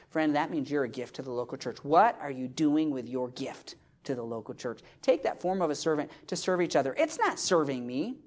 Friend, 0.09 0.35
that 0.35 0.51
means 0.51 0.69
you're 0.69 0.83
a 0.83 0.89
gift 0.89 1.15
to 1.15 1.21
the 1.21 1.31
local 1.31 1.57
church. 1.57 1.83
What 1.83 2.17
are 2.21 2.29
you 2.29 2.47
doing 2.47 2.91
with 2.91 3.07
your 3.07 3.29
gift 3.29 3.75
to 4.03 4.13
the 4.13 4.21
local 4.21 4.53
church? 4.53 4.81
Take 5.01 5.23
that 5.23 5.41
form 5.41 5.61
of 5.61 5.71
a 5.71 5.75
servant 5.75 6.11
to 6.27 6.35
serve 6.35 6.61
each 6.61 6.75
other. 6.75 6.93
It's 6.97 7.17
not 7.17 7.39
serving 7.39 7.87
me, 7.87 8.17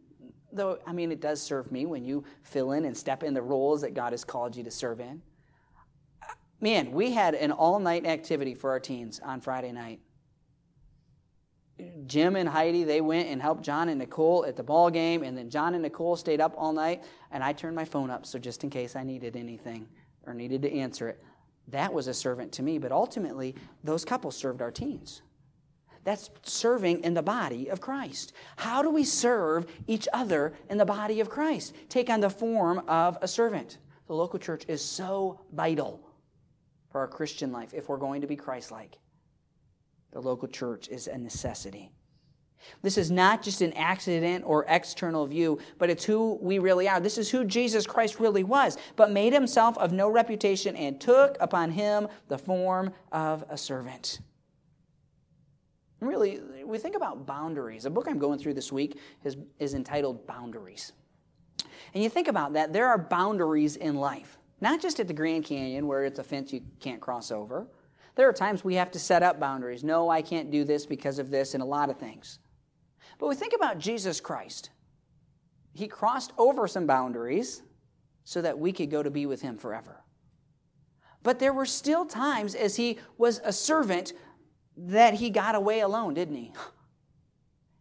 though, 0.52 0.78
I 0.86 0.92
mean, 0.92 1.12
it 1.12 1.20
does 1.20 1.40
serve 1.40 1.70
me 1.70 1.86
when 1.86 2.04
you 2.04 2.24
fill 2.42 2.72
in 2.72 2.86
and 2.86 2.96
step 2.96 3.22
in 3.22 3.34
the 3.34 3.42
roles 3.42 3.82
that 3.82 3.94
God 3.94 4.12
has 4.12 4.24
called 4.24 4.56
you 4.56 4.64
to 4.64 4.70
serve 4.70 5.00
in. 5.00 5.22
Man, 6.60 6.92
we 6.92 7.12
had 7.12 7.34
an 7.34 7.52
all 7.52 7.78
night 7.78 8.06
activity 8.06 8.54
for 8.54 8.70
our 8.70 8.80
teens 8.80 9.20
on 9.22 9.40
Friday 9.40 9.72
night. 9.72 10.00
Jim 12.06 12.36
and 12.36 12.48
Heidi, 12.48 12.84
they 12.84 13.02
went 13.02 13.28
and 13.28 13.42
helped 13.42 13.62
John 13.62 13.90
and 13.90 13.98
Nicole 13.98 14.46
at 14.46 14.56
the 14.56 14.62
ball 14.62 14.90
game, 14.90 15.22
and 15.22 15.36
then 15.36 15.50
John 15.50 15.74
and 15.74 15.82
Nicole 15.82 16.16
stayed 16.16 16.40
up 16.40 16.54
all 16.56 16.72
night, 16.72 17.04
and 17.30 17.44
I 17.44 17.52
turned 17.52 17.76
my 17.76 17.84
phone 17.84 18.10
up 18.10 18.24
so 18.24 18.38
just 18.38 18.64
in 18.64 18.70
case 18.70 18.96
I 18.96 19.02
needed 19.02 19.36
anything 19.36 19.86
or 20.26 20.32
needed 20.32 20.62
to 20.62 20.72
answer 20.72 21.08
it. 21.08 21.22
That 21.68 21.92
was 21.92 22.06
a 22.06 22.14
servant 22.14 22.52
to 22.52 22.62
me, 22.62 22.78
but 22.78 22.92
ultimately, 22.92 23.54
those 23.84 24.06
couples 24.06 24.36
served 24.36 24.62
our 24.62 24.70
teens. 24.70 25.20
That's 26.04 26.30
serving 26.44 27.02
in 27.02 27.12
the 27.12 27.22
body 27.22 27.68
of 27.68 27.80
Christ. 27.80 28.32
How 28.56 28.80
do 28.80 28.88
we 28.88 29.04
serve 29.04 29.66
each 29.86 30.08
other 30.14 30.54
in 30.70 30.78
the 30.78 30.86
body 30.86 31.20
of 31.20 31.28
Christ? 31.28 31.74
Take 31.90 32.08
on 32.08 32.20
the 32.20 32.30
form 32.30 32.82
of 32.88 33.18
a 33.20 33.28
servant. 33.28 33.78
The 34.06 34.14
local 34.14 34.38
church 34.38 34.64
is 34.68 34.82
so 34.82 35.40
vital 35.52 36.05
for 36.96 37.00
our 37.00 37.06
Christian 37.06 37.52
life 37.52 37.74
if 37.74 37.90
we're 37.90 37.98
going 37.98 38.22
to 38.22 38.26
be 38.26 38.36
Christ 38.36 38.70
like. 38.70 38.96
The 40.12 40.20
local 40.22 40.48
church 40.48 40.88
is 40.88 41.08
a 41.08 41.18
necessity. 41.18 41.90
This 42.80 42.96
is 42.96 43.10
not 43.10 43.42
just 43.42 43.60
an 43.60 43.74
accident 43.74 44.44
or 44.46 44.64
external 44.66 45.26
view, 45.26 45.58
but 45.76 45.90
it's 45.90 46.04
who 46.04 46.38
we 46.40 46.58
really 46.58 46.88
are. 46.88 46.98
This 46.98 47.18
is 47.18 47.30
who 47.30 47.44
Jesus 47.44 47.86
Christ 47.86 48.18
really 48.18 48.44
was, 48.44 48.78
but 48.96 49.10
made 49.10 49.34
himself 49.34 49.76
of 49.76 49.92
no 49.92 50.08
reputation 50.08 50.74
and 50.74 50.98
took 50.98 51.36
upon 51.38 51.70
him 51.70 52.08
the 52.28 52.38
form 52.38 52.94
of 53.12 53.44
a 53.50 53.58
servant. 53.58 54.20
Really, 56.00 56.40
we 56.64 56.78
think 56.78 56.96
about 56.96 57.26
boundaries. 57.26 57.84
A 57.84 57.90
book 57.90 58.06
I'm 58.08 58.18
going 58.18 58.38
through 58.38 58.54
this 58.54 58.72
week 58.72 58.98
is, 59.22 59.36
is 59.58 59.74
entitled 59.74 60.26
Boundaries. 60.26 60.94
And 61.92 62.02
you 62.02 62.08
think 62.08 62.28
about 62.28 62.54
that, 62.54 62.72
there 62.72 62.88
are 62.88 62.96
boundaries 62.96 63.76
in 63.76 63.96
life. 63.96 64.35
Not 64.60 64.80
just 64.80 65.00
at 65.00 65.08
the 65.08 65.14
Grand 65.14 65.44
Canyon 65.44 65.86
where 65.86 66.04
it's 66.04 66.18
a 66.18 66.24
fence 66.24 66.52
you 66.52 66.62
can't 66.80 67.00
cross 67.00 67.30
over. 67.30 67.66
There 68.14 68.28
are 68.28 68.32
times 68.32 68.64
we 68.64 68.74
have 68.76 68.90
to 68.92 68.98
set 68.98 69.22
up 69.22 69.38
boundaries. 69.38 69.84
No, 69.84 70.08
I 70.08 70.22
can't 70.22 70.50
do 70.50 70.64
this 70.64 70.86
because 70.86 71.18
of 71.18 71.30
this 71.30 71.54
and 71.54 71.62
a 71.62 71.66
lot 71.66 71.90
of 71.90 71.98
things. 71.98 72.38
But 73.18 73.28
we 73.28 73.34
think 73.34 73.52
about 73.54 73.78
Jesus 73.78 74.20
Christ. 74.20 74.70
He 75.74 75.86
crossed 75.86 76.32
over 76.38 76.66
some 76.66 76.86
boundaries 76.86 77.62
so 78.24 78.40
that 78.40 78.58
we 78.58 78.72
could 78.72 78.90
go 78.90 79.02
to 79.02 79.10
be 79.10 79.26
with 79.26 79.42
him 79.42 79.58
forever. 79.58 80.02
But 81.22 81.38
there 81.38 81.52
were 81.52 81.66
still 81.66 82.06
times 82.06 82.54
as 82.54 82.76
he 82.76 82.98
was 83.18 83.40
a 83.44 83.52
servant 83.52 84.14
that 84.76 85.14
he 85.14 85.28
got 85.28 85.54
away 85.54 85.80
alone, 85.80 86.14
didn't 86.14 86.36
he? 86.36 86.52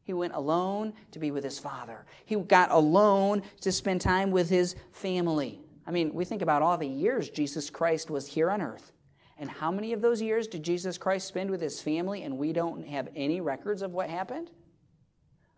He 0.03 0.13
went 0.13 0.33
alone 0.33 0.93
to 1.11 1.19
be 1.19 1.31
with 1.31 1.43
his 1.43 1.57
father. 1.57 2.05
He 2.25 2.35
got 2.35 2.71
alone 2.71 3.41
to 3.61 3.71
spend 3.71 4.01
time 4.01 4.29
with 4.29 4.49
his 4.49 4.75
family. 4.91 5.61
I 5.87 5.91
mean, 5.91 6.13
we 6.13 6.25
think 6.25 6.41
about 6.41 6.61
all 6.61 6.77
the 6.77 6.87
years 6.87 7.29
Jesus 7.29 7.69
Christ 7.69 8.09
was 8.09 8.27
here 8.27 8.49
on 8.49 8.61
earth. 8.61 8.91
And 9.37 9.49
how 9.49 9.71
many 9.71 9.93
of 9.93 10.01
those 10.01 10.21
years 10.21 10.47
did 10.47 10.63
Jesus 10.63 10.97
Christ 10.97 11.27
spend 11.27 11.51
with 11.51 11.61
his 11.61 11.81
family 11.81 12.23
and 12.23 12.37
we 12.37 12.53
don't 12.53 12.87
have 12.87 13.09
any 13.15 13.41
records 13.41 13.81
of 13.81 13.91
what 13.91 14.09
happened? 14.09 14.49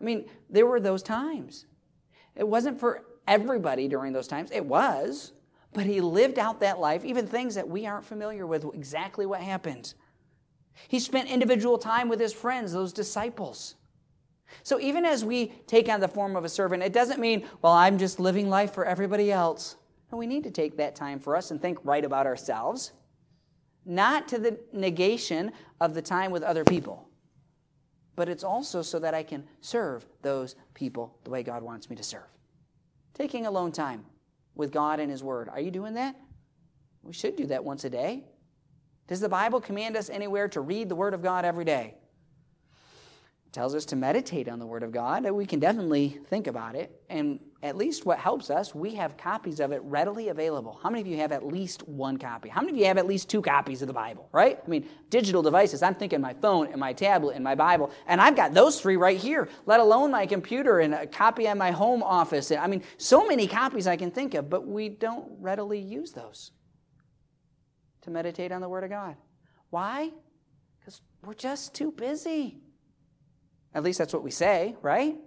I 0.01 0.03
mean, 0.03 0.25
there 0.49 0.65
were 0.65 0.79
those 0.79 1.03
times. 1.03 1.65
It 2.35 2.47
wasn't 2.47 2.79
for 2.79 3.03
everybody 3.27 3.87
during 3.87 4.13
those 4.13 4.27
times, 4.27 4.51
it 4.51 4.65
was, 4.65 5.33
but 5.73 5.85
he 5.85 6.01
lived 6.01 6.39
out 6.39 6.61
that 6.61 6.79
life, 6.79 7.03
even 7.03 7.27
things 7.27 7.55
that 7.55 7.67
we 7.67 7.85
aren't 7.85 8.05
familiar 8.05 8.47
with, 8.47 8.65
exactly 8.73 9.25
what 9.25 9.41
happened. 9.41 9.93
He 10.87 10.99
spent 10.99 11.29
individual 11.29 11.77
time 11.77 12.09
with 12.09 12.19
his 12.19 12.33
friends, 12.33 12.71
those 12.71 12.93
disciples. 12.93 13.75
So 14.63 14.79
even 14.79 15.03
as 15.05 15.25
we 15.25 15.47
take 15.67 15.89
on 15.89 15.99
the 15.99 16.07
form 16.07 16.35
of 16.35 16.45
a 16.45 16.49
servant, 16.49 16.83
it 16.83 16.93
doesn't 16.93 17.19
mean, 17.19 17.45
well, 17.61 17.73
I'm 17.73 17.97
just 17.97 18.19
living 18.19 18.49
life 18.49 18.73
for 18.73 18.85
everybody 18.85 19.31
else. 19.31 19.75
And 20.09 20.19
we 20.19 20.27
need 20.27 20.43
to 20.43 20.51
take 20.51 20.77
that 20.77 20.95
time 20.95 21.19
for 21.19 21.35
us 21.35 21.51
and 21.51 21.61
think 21.61 21.79
right 21.83 22.03
about 22.03 22.25
ourselves, 22.25 22.93
not 23.85 24.27
to 24.29 24.39
the 24.39 24.59
negation 24.71 25.51
of 25.81 25.93
the 25.93 26.01
time 26.01 26.31
with 26.31 26.43
other 26.43 26.63
people, 26.63 27.09
but 28.15 28.29
it's 28.29 28.43
also 28.43 28.81
so 28.81 28.99
that 28.99 29.13
I 29.13 29.23
can 29.23 29.43
serve 29.61 30.05
those 30.21 30.55
people 30.73 31.17
the 31.23 31.29
way 31.29 31.43
God 31.43 31.61
wants 31.61 31.89
me 31.89 31.95
to 31.95 32.03
serve. 32.03 32.27
Taking 33.13 33.45
alone 33.45 33.71
time 33.71 34.05
with 34.55 34.71
God 34.71 34.99
and 34.99 35.11
His 35.11 35.23
Word. 35.23 35.49
Are 35.49 35.59
you 35.59 35.71
doing 35.71 35.93
that? 35.95 36.15
We 37.03 37.13
should 37.13 37.35
do 37.35 37.45
that 37.47 37.63
once 37.63 37.83
a 37.83 37.89
day. 37.89 38.25
Does 39.07 39.19
the 39.21 39.29
Bible 39.29 39.61
command 39.61 39.95
us 39.95 40.09
anywhere 40.09 40.47
to 40.49 40.61
read 40.61 40.89
the 40.89 40.95
Word 40.95 41.13
of 41.13 41.21
God 41.21 41.45
every 41.45 41.63
day? 41.63 41.95
It 43.45 43.53
tells 43.53 43.73
us 43.73 43.85
to 43.85 43.95
meditate 43.95 44.49
on 44.49 44.59
the 44.59 44.65
Word 44.65 44.83
of 44.83 44.91
God. 44.91 45.29
We 45.29 45.45
can 45.45 45.59
definitely 45.59 46.19
think 46.27 46.47
about 46.47 46.75
it. 46.75 47.01
And 47.09 47.39
at 47.63 47.75
least 47.75 48.05
what 48.05 48.19
helps 48.19 48.51
us, 48.51 48.75
we 48.75 48.93
have 48.95 49.17
copies 49.17 49.59
of 49.59 49.71
it 49.71 49.81
readily 49.83 50.29
available. 50.29 50.79
How 50.83 50.91
many 50.91 51.01
of 51.01 51.07
you 51.07 51.17
have 51.17 51.31
at 51.31 51.45
least 51.45 51.87
one 51.87 52.17
copy? 52.17 52.49
How 52.49 52.61
many 52.61 52.73
of 52.73 52.77
you 52.77 52.85
have 52.85 52.99
at 52.99 53.07
least 53.07 53.29
two 53.29 53.41
copies 53.41 53.81
of 53.81 53.87
the 53.87 53.93
Bible, 53.93 54.29
right? 54.31 54.59
I 54.63 54.69
mean, 54.69 54.87
digital 55.09 55.41
devices, 55.41 55.81
I'm 55.81 55.95
thinking 55.95 56.21
my 56.21 56.35
phone 56.35 56.67
and 56.67 56.79
my 56.79 56.93
tablet 56.93 57.35
and 57.35 57.43
my 57.43 57.55
Bible, 57.55 57.91
and 58.05 58.21
I've 58.21 58.35
got 58.35 58.53
those 58.53 58.79
three 58.79 58.95
right 58.95 59.17
here, 59.17 59.49
let 59.65 59.79
alone 59.79 60.11
my 60.11 60.27
computer 60.27 60.79
and 60.81 60.93
a 60.93 61.07
copy 61.07 61.47
at 61.47 61.57
my 61.57 61.71
home 61.71 62.03
office. 62.03 62.51
I 62.51 62.67
mean, 62.67 62.83
so 62.97 63.25
many 63.27 63.47
copies 63.47 63.87
I 63.87 63.95
can 63.97 64.11
think 64.11 64.35
of, 64.35 64.51
but 64.51 64.67
we 64.67 64.89
don't 64.89 65.27
readily 65.39 65.79
use 65.79 66.11
those 66.11 66.51
to 68.01 68.11
meditate 68.11 68.51
on 68.51 68.61
the 68.61 68.69
Word 68.69 68.83
of 68.83 68.91
God. 68.91 69.15
Why? 69.71 70.11
Because 70.79 71.01
we're 71.25 71.33
just 71.33 71.73
too 71.73 71.91
busy. 71.91 72.59
At 73.73 73.83
least 73.83 73.97
that's 73.97 74.13
what 74.13 74.23
we 74.23 74.31
say, 74.31 74.75
right? 74.83 75.17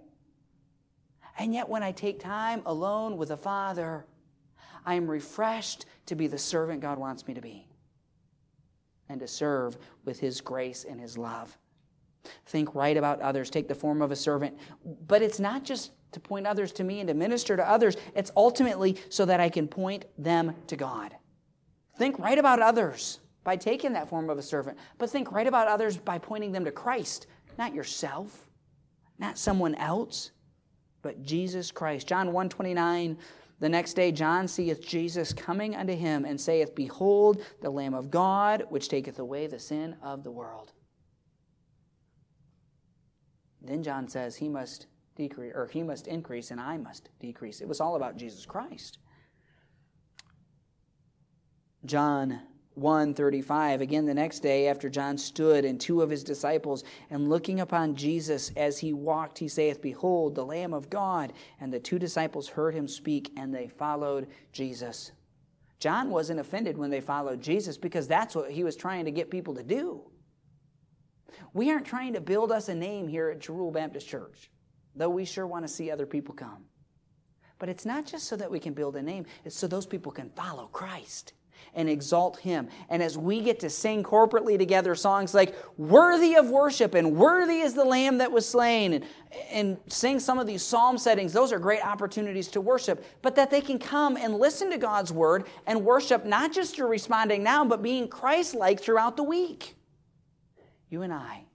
And 1.37 1.53
yet, 1.53 1.69
when 1.69 1.83
I 1.83 1.91
take 1.91 2.19
time 2.19 2.61
alone 2.65 3.17
with 3.17 3.29
the 3.29 3.37
Father, 3.37 4.05
I 4.85 4.95
am 4.95 5.09
refreshed 5.09 5.85
to 6.07 6.15
be 6.15 6.27
the 6.27 6.37
servant 6.37 6.81
God 6.81 6.97
wants 6.97 7.27
me 7.27 7.33
to 7.33 7.41
be 7.41 7.67
and 9.09 9.19
to 9.19 9.27
serve 9.27 9.77
with 10.05 10.19
His 10.19 10.41
grace 10.41 10.85
and 10.87 10.99
His 10.99 11.17
love. 11.17 11.57
Think 12.45 12.75
right 12.75 12.97
about 12.97 13.21
others, 13.21 13.49
take 13.49 13.67
the 13.67 13.75
form 13.75 14.01
of 14.01 14.11
a 14.11 14.15
servant. 14.15 14.57
But 15.07 15.21
it's 15.21 15.39
not 15.39 15.63
just 15.63 15.91
to 16.11 16.19
point 16.19 16.45
others 16.45 16.71
to 16.73 16.83
me 16.83 16.99
and 16.99 17.07
to 17.07 17.13
minister 17.13 17.55
to 17.57 17.67
others, 17.67 17.95
it's 18.15 18.31
ultimately 18.35 18.97
so 19.09 19.25
that 19.25 19.39
I 19.39 19.49
can 19.49 19.67
point 19.67 20.05
them 20.17 20.53
to 20.67 20.75
God. 20.75 21.15
Think 21.97 22.19
right 22.19 22.37
about 22.37 22.61
others 22.61 23.19
by 23.43 23.55
taking 23.55 23.93
that 23.93 24.09
form 24.09 24.29
of 24.29 24.37
a 24.37 24.41
servant, 24.41 24.77
but 24.97 25.09
think 25.09 25.31
right 25.31 25.47
about 25.47 25.67
others 25.67 25.97
by 25.97 26.17
pointing 26.17 26.51
them 26.51 26.65
to 26.65 26.71
Christ, 26.71 27.27
not 27.57 27.73
yourself, 27.73 28.49
not 29.17 29.37
someone 29.37 29.75
else, 29.75 30.31
but 31.01 31.23
Jesus 31.23 31.71
Christ. 31.71 32.07
John 32.07 32.27
129, 32.27 33.17
the 33.59 33.69
next 33.69 33.93
day 33.93 34.11
John 34.11 34.47
seeth 34.47 34.85
Jesus 34.85 35.33
coming 35.33 35.75
unto 35.75 35.95
him 35.95 36.25
and 36.25 36.39
saith, 36.39 36.75
Behold, 36.75 37.43
the 37.61 37.69
Lamb 37.69 37.93
of 37.93 38.09
God, 38.09 38.65
which 38.69 38.89
taketh 38.89 39.19
away 39.19 39.47
the 39.47 39.59
sin 39.59 39.95
of 40.01 40.23
the 40.23 40.31
world. 40.31 40.73
Then 43.61 43.83
John 43.83 44.07
says 44.07 44.35
he 44.35 44.49
must 44.49 44.87
decrease, 45.15 45.53
or 45.55 45.67
he 45.67 45.83
must 45.83 46.07
increase, 46.07 46.51
and 46.51 46.59
I 46.59 46.77
must 46.77 47.09
decrease. 47.19 47.61
It 47.61 47.67
was 47.67 47.79
all 47.79 47.95
about 47.95 48.17
Jesus 48.17 48.45
Christ. 48.45 48.97
John 51.85 52.41
135 52.75 53.81
again 53.81 54.05
the 54.05 54.13
next 54.13 54.39
day 54.39 54.67
after 54.69 54.89
john 54.89 55.17
stood 55.17 55.65
and 55.65 55.79
two 55.79 56.01
of 56.01 56.09
his 56.09 56.23
disciples 56.23 56.85
and 57.09 57.27
looking 57.27 57.59
upon 57.59 57.93
jesus 57.95 58.49
as 58.55 58.77
he 58.77 58.93
walked 58.93 59.37
he 59.37 59.47
saith 59.49 59.81
behold 59.81 60.35
the 60.35 60.45
lamb 60.45 60.73
of 60.73 60.89
god. 60.89 61.33
And 61.59 61.73
the 61.73 61.79
two 61.79 61.99
disciples 61.99 62.47
heard 62.47 62.73
him 62.73 62.87
speak 62.87 63.31
and 63.37 63.53
they 63.53 63.67
followed 63.67 64.27
jesus. 64.51 65.11
John 65.79 66.09
wasn't 66.09 66.39
offended 66.39 66.77
when 66.77 66.91
they 66.91 67.01
followed 67.01 67.41
jesus 67.41 67.77
because 67.77 68.07
that's 68.07 68.35
what 68.35 68.51
he 68.51 68.63
was 68.63 68.75
trying 68.75 69.05
to 69.05 69.11
get 69.11 69.31
people 69.31 69.55
to 69.55 69.63
do. 69.63 70.03
We 71.53 71.71
aren't 71.71 71.85
trying 71.85 72.13
to 72.13 72.21
build 72.21 72.51
us 72.51 72.69
a 72.69 72.75
name 72.75 73.07
here 73.07 73.29
at 73.29 73.39
Jeruel 73.39 73.73
Baptist 73.73 74.07
Church, 74.07 74.51
though 74.95 75.09
we 75.09 75.25
sure 75.25 75.47
want 75.47 75.65
to 75.65 75.73
see 75.73 75.89
other 75.89 76.05
people 76.05 76.35
come. 76.35 76.65
But 77.57 77.69
it's 77.69 77.85
not 77.85 78.05
just 78.05 78.27
so 78.27 78.35
that 78.35 78.51
we 78.51 78.59
can 78.59 78.73
build 78.73 78.95
a 78.95 79.01
name, 79.01 79.25
it's 79.45 79.55
so 79.55 79.67
those 79.67 79.85
people 79.85 80.11
can 80.11 80.29
follow 80.29 80.67
Christ 80.67 81.33
and 81.73 81.89
exalt 81.89 82.39
Him. 82.39 82.67
And 82.89 83.01
as 83.01 83.17
we 83.17 83.41
get 83.41 83.59
to 83.61 83.69
sing 83.69 84.03
corporately 84.03 84.57
together 84.57 84.95
songs 84.95 85.33
like 85.33 85.55
Worthy 85.77 86.35
of 86.35 86.49
Worship 86.49 86.93
and 86.93 87.15
Worthy 87.15 87.59
is 87.59 87.73
the 87.73 87.85
Lamb 87.85 88.17
that 88.19 88.31
was 88.31 88.47
slain, 88.47 88.93
and, 88.93 89.05
and 89.51 89.77
sing 89.87 90.19
some 90.19 90.39
of 90.39 90.47
these 90.47 90.63
psalm 90.63 90.97
settings, 90.97 91.33
those 91.33 91.51
are 91.51 91.59
great 91.59 91.85
opportunities 91.85 92.47
to 92.49 92.61
worship. 92.61 93.05
But 93.21 93.35
that 93.35 93.49
they 93.49 93.61
can 93.61 93.79
come 93.79 94.17
and 94.17 94.35
listen 94.35 94.69
to 94.71 94.77
God's 94.77 95.11
Word 95.11 95.45
and 95.67 95.83
worship 95.85 96.25
not 96.25 96.51
just 96.51 96.75
through 96.75 96.87
responding 96.87 97.43
now, 97.43 97.65
but 97.65 97.81
being 97.81 98.07
Christ 98.07 98.55
like 98.55 98.81
throughout 98.81 99.17
the 99.17 99.23
week. 99.23 99.75
You 100.89 101.01
and 101.01 101.13
I. 101.13 101.45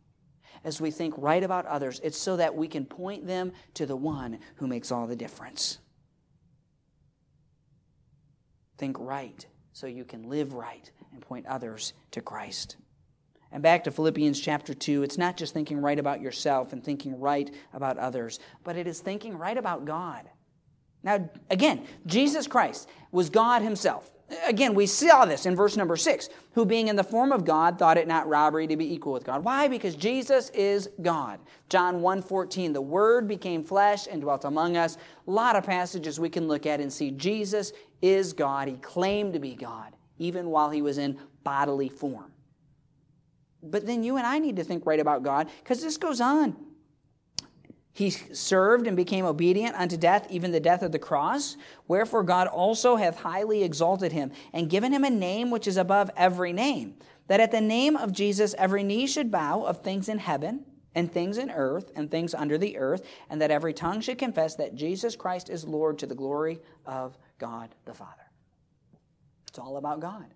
As 0.65 0.81
we 0.81 0.91
think 0.91 1.15
right 1.17 1.45
about 1.45 1.67
others, 1.67 2.01
it's 2.03 2.19
so 2.19 2.37
that 2.39 2.57
we 2.57 2.67
can 2.67 2.85
point 2.85 3.25
them 3.27 3.53
to 3.75 3.87
the 3.87 3.95
one 3.95 4.41
who 4.57 4.67
makes 4.67 4.91
all 4.91 5.07
the 5.07 5.15
difference. 5.15 5.79
Think 8.77 8.97
right 8.99 9.47
so 9.77 9.87
you 9.87 10.07
can 10.07 10.31
live 10.31 10.55
right 10.55 10.91
and 11.13 11.21
point 11.21 11.45
others 11.45 11.93
to 12.11 12.23
Christ. 12.23 12.77
And 13.53 13.63
back 13.63 13.85
to 13.85 13.91
Philippians 13.91 14.41
chapter 14.41 14.73
2, 14.73 15.03
it's 15.03 15.19
not 15.19 15.37
just 15.37 15.53
thinking 15.53 15.83
right 15.83 15.99
about 15.99 16.23
yourself 16.23 16.73
and 16.73 16.83
thinking 16.83 17.21
right 17.21 17.55
about 17.75 17.99
others, 17.99 18.41
but 18.65 18.77
it 18.77 18.87
is 18.87 19.01
thinking 19.01 19.37
right 19.37 19.59
about 19.59 19.85
God. 19.85 20.31
Now, 21.03 21.29
again, 21.51 21.85
Jesus 22.07 22.47
Christ 22.47 22.89
was 23.13 23.29
God 23.29 23.61
Himself. 23.61 24.11
Again, 24.45 24.75
we 24.75 24.87
saw 24.87 25.25
this 25.25 25.47
in 25.47 25.55
verse 25.55 25.77
number 25.77 25.97
six. 25.97 26.29
Who, 26.53 26.65
being 26.65 26.89
in 26.89 26.97
the 26.97 27.05
form 27.05 27.31
of 27.31 27.45
God, 27.45 27.79
thought 27.79 27.97
it 27.97 28.09
not 28.09 28.27
robbery 28.27 28.67
to 28.67 28.77
be 28.77 28.93
equal 28.93 29.13
with 29.13 29.25
God. 29.25 29.45
Why? 29.45 29.69
Because 29.69 29.95
Jesus 29.95 30.51
is 30.51 30.89
God. 31.01 31.39
John 31.69 32.01
1.14, 32.01 32.73
the 32.73 32.81
Word 32.81 33.29
became 33.29 33.63
flesh 33.63 34.09
and 34.11 34.21
dwelt 34.21 34.45
among 34.45 34.77
us. 34.77 34.97
A 35.29 35.31
lot 35.31 35.55
of 35.55 35.65
passages 35.65 36.19
we 36.19 36.29
can 36.29 36.49
look 36.49 36.67
at 36.67 36.81
and 36.81 36.93
see 36.93 37.13
Jesus 37.13 37.73
is 38.03 38.33
God. 38.33 38.67
He 38.67 38.77
claimed 38.79 39.33
to 39.35 39.39
be 39.39 39.55
God, 39.55 39.95
even 40.19 40.51
while 40.51 40.71
he 40.71 40.83
was 40.83 40.99
in 40.99 41.19
bodily 41.45 41.89
form. 41.89 42.33
But 43.63 43.87
then 43.87 44.03
you 44.03 44.17
and 44.17 44.27
I 44.27 44.41
need 44.41 44.57
to 44.57 44.65
think 44.65 44.87
right 44.87 45.01
about 45.01 45.23
God, 45.23 45.49
because 45.63 45.81
this 45.83 45.99
goes 45.99 46.21
on. 46.21 46.57
He 47.97 48.11
served 48.11 48.87
and 48.87 48.95
became 48.95 49.25
obedient 49.25 49.75
unto 49.75 49.97
death, 49.97 50.27
even 50.29 50.53
the 50.53 50.61
death 50.61 50.83
of 50.83 50.93
the 50.93 50.99
cross. 50.99 51.57
Wherefore 51.89 52.23
God 52.23 52.47
also 52.47 52.97
hath 52.97 53.21
highly 53.21 53.65
exalted 53.65 54.13
him, 54.13 54.33
and 54.53 54.69
given 54.69 54.93
him 54.93 55.03
a 55.03 55.09
name 55.09 55.51
which 55.51 55.67
is 55.67 55.79
above 55.79 56.11
every 56.15 56.53
name, 56.53 56.97
that 57.29 57.41
at 57.41 57.53
the 57.53 57.61
name 57.63 57.97
of 57.97 58.13
Jesus 58.13 58.55
every 58.59 58.83
knee 58.83 59.07
should 59.07 59.31
bow 59.31 59.63
of 59.63 59.83
things 59.83 60.11
in 60.11 60.19
heaven, 60.19 60.67
and 60.95 61.11
things 61.11 61.39
in 61.39 61.51
earth, 61.51 61.91
and 61.97 62.11
things 62.11 62.35
under 62.35 62.59
the 62.59 62.77
earth, 62.77 63.03
and 63.31 63.41
that 63.41 63.51
every 63.51 63.73
tongue 63.73 64.03
should 64.03 64.19
confess 64.19 64.57
that 64.57 64.75
Jesus 64.75 65.17
Christ 65.17 65.49
is 65.49 65.65
Lord 65.65 65.99
to 66.01 66.07
the 66.07 66.15
glory 66.15 66.61
of 66.85 67.17
God 67.39 67.75
the 67.87 67.95
Father. 67.95 68.31
It's 69.49 69.59
all 69.59 69.79
about 69.79 70.01
God. 70.01 70.35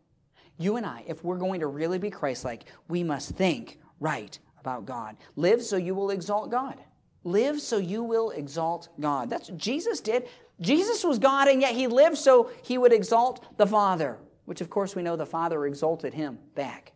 You 0.56 0.76
and 0.76 0.86
I, 0.86 1.04
if 1.06 1.22
we're 1.22 1.36
going 1.36 1.60
to 1.60 1.66
really 1.66 1.98
be 1.98 2.08
Christ 2.08 2.42
like, 2.42 2.64
we 2.88 3.04
must 3.04 3.32
think 3.32 3.80
right 4.00 4.38
about 4.58 4.86
God. 4.86 5.18
Live 5.36 5.62
so 5.62 5.76
you 5.76 5.94
will 5.94 6.08
exalt 6.08 6.50
God. 6.50 6.80
Live 7.24 7.60
so 7.60 7.76
you 7.76 8.02
will 8.02 8.30
exalt 8.30 8.88
God. 8.98 9.28
That's 9.28 9.50
what 9.50 9.58
Jesus 9.58 10.00
did. 10.00 10.28
Jesus 10.60 11.04
was 11.04 11.18
God, 11.18 11.48
and 11.48 11.60
yet 11.60 11.74
he 11.74 11.86
lived 11.86 12.18
so 12.18 12.50
he 12.62 12.78
would 12.78 12.92
exalt 12.92 13.56
the 13.56 13.66
Father, 13.66 14.18
which 14.44 14.60
of 14.60 14.70
course 14.70 14.94
we 14.94 15.02
know 15.02 15.16
the 15.16 15.26
Father 15.26 15.66
exalted 15.66 16.14
him 16.14 16.38
back. 16.54 16.92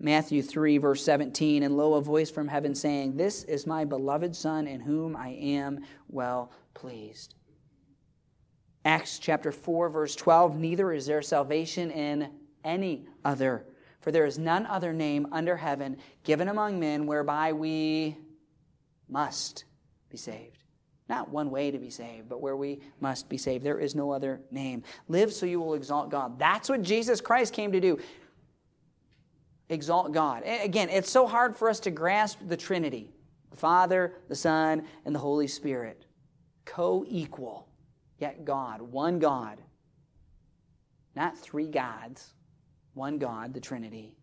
Matthew 0.00 0.42
3, 0.42 0.78
verse 0.78 1.04
17, 1.04 1.64
and 1.64 1.76
lo, 1.76 1.94
a 1.94 2.00
voice 2.00 2.30
from 2.30 2.46
heaven 2.46 2.74
saying, 2.74 3.16
This 3.16 3.42
is 3.44 3.66
my 3.66 3.84
beloved 3.84 4.34
Son, 4.36 4.66
in 4.68 4.80
whom 4.80 5.16
I 5.16 5.30
am 5.30 5.80
well 6.08 6.52
pleased. 6.74 7.34
Acts 8.84 9.18
chapter 9.18 9.50
4, 9.50 9.88
verse 9.88 10.14
12, 10.14 10.56
neither 10.56 10.92
is 10.92 11.06
there 11.06 11.20
salvation 11.20 11.90
in 11.90 12.30
any 12.62 13.06
other, 13.24 13.66
for 14.00 14.12
there 14.12 14.26
is 14.26 14.38
none 14.38 14.66
other 14.66 14.92
name 14.92 15.26
under 15.32 15.56
heaven 15.56 15.96
given 16.24 16.48
among 16.48 16.78
men 16.78 17.06
whereby 17.06 17.52
we 17.52 18.16
must 19.08 19.64
be 20.10 20.16
saved. 20.16 20.58
Not 21.08 21.30
one 21.30 21.50
way 21.50 21.70
to 21.70 21.78
be 21.78 21.90
saved, 21.90 22.28
but 22.28 22.42
where 22.42 22.56
we 22.56 22.80
must 23.00 23.28
be 23.28 23.38
saved. 23.38 23.64
There 23.64 23.78
is 23.78 23.94
no 23.94 24.10
other 24.10 24.42
name. 24.50 24.82
Live 25.08 25.32
so 25.32 25.46
you 25.46 25.58
will 25.58 25.74
exalt 25.74 26.10
God. 26.10 26.38
That's 26.38 26.68
what 26.68 26.82
Jesus 26.82 27.20
Christ 27.20 27.54
came 27.54 27.72
to 27.72 27.80
do 27.80 27.98
exalt 29.68 30.12
God. 30.12 30.42
Again, 30.46 30.88
it's 30.88 31.10
so 31.10 31.26
hard 31.26 31.56
for 31.56 31.68
us 31.68 31.80
to 31.80 31.90
grasp 31.90 32.38
the 32.46 32.56
Trinity 32.56 33.10
the 33.50 33.56
Father, 33.56 34.14
the 34.28 34.34
Son, 34.34 34.82
and 35.04 35.14
the 35.14 35.18
Holy 35.18 35.46
Spirit. 35.46 36.04
Co 36.66 37.04
equal, 37.08 37.66
yet 38.18 38.44
God, 38.44 38.82
one 38.82 39.18
God. 39.18 39.62
Not 41.16 41.38
three 41.38 41.68
gods, 41.68 42.34
one 42.98 43.18
God, 43.18 43.54
the 43.54 43.60
Trinity. 43.60 44.14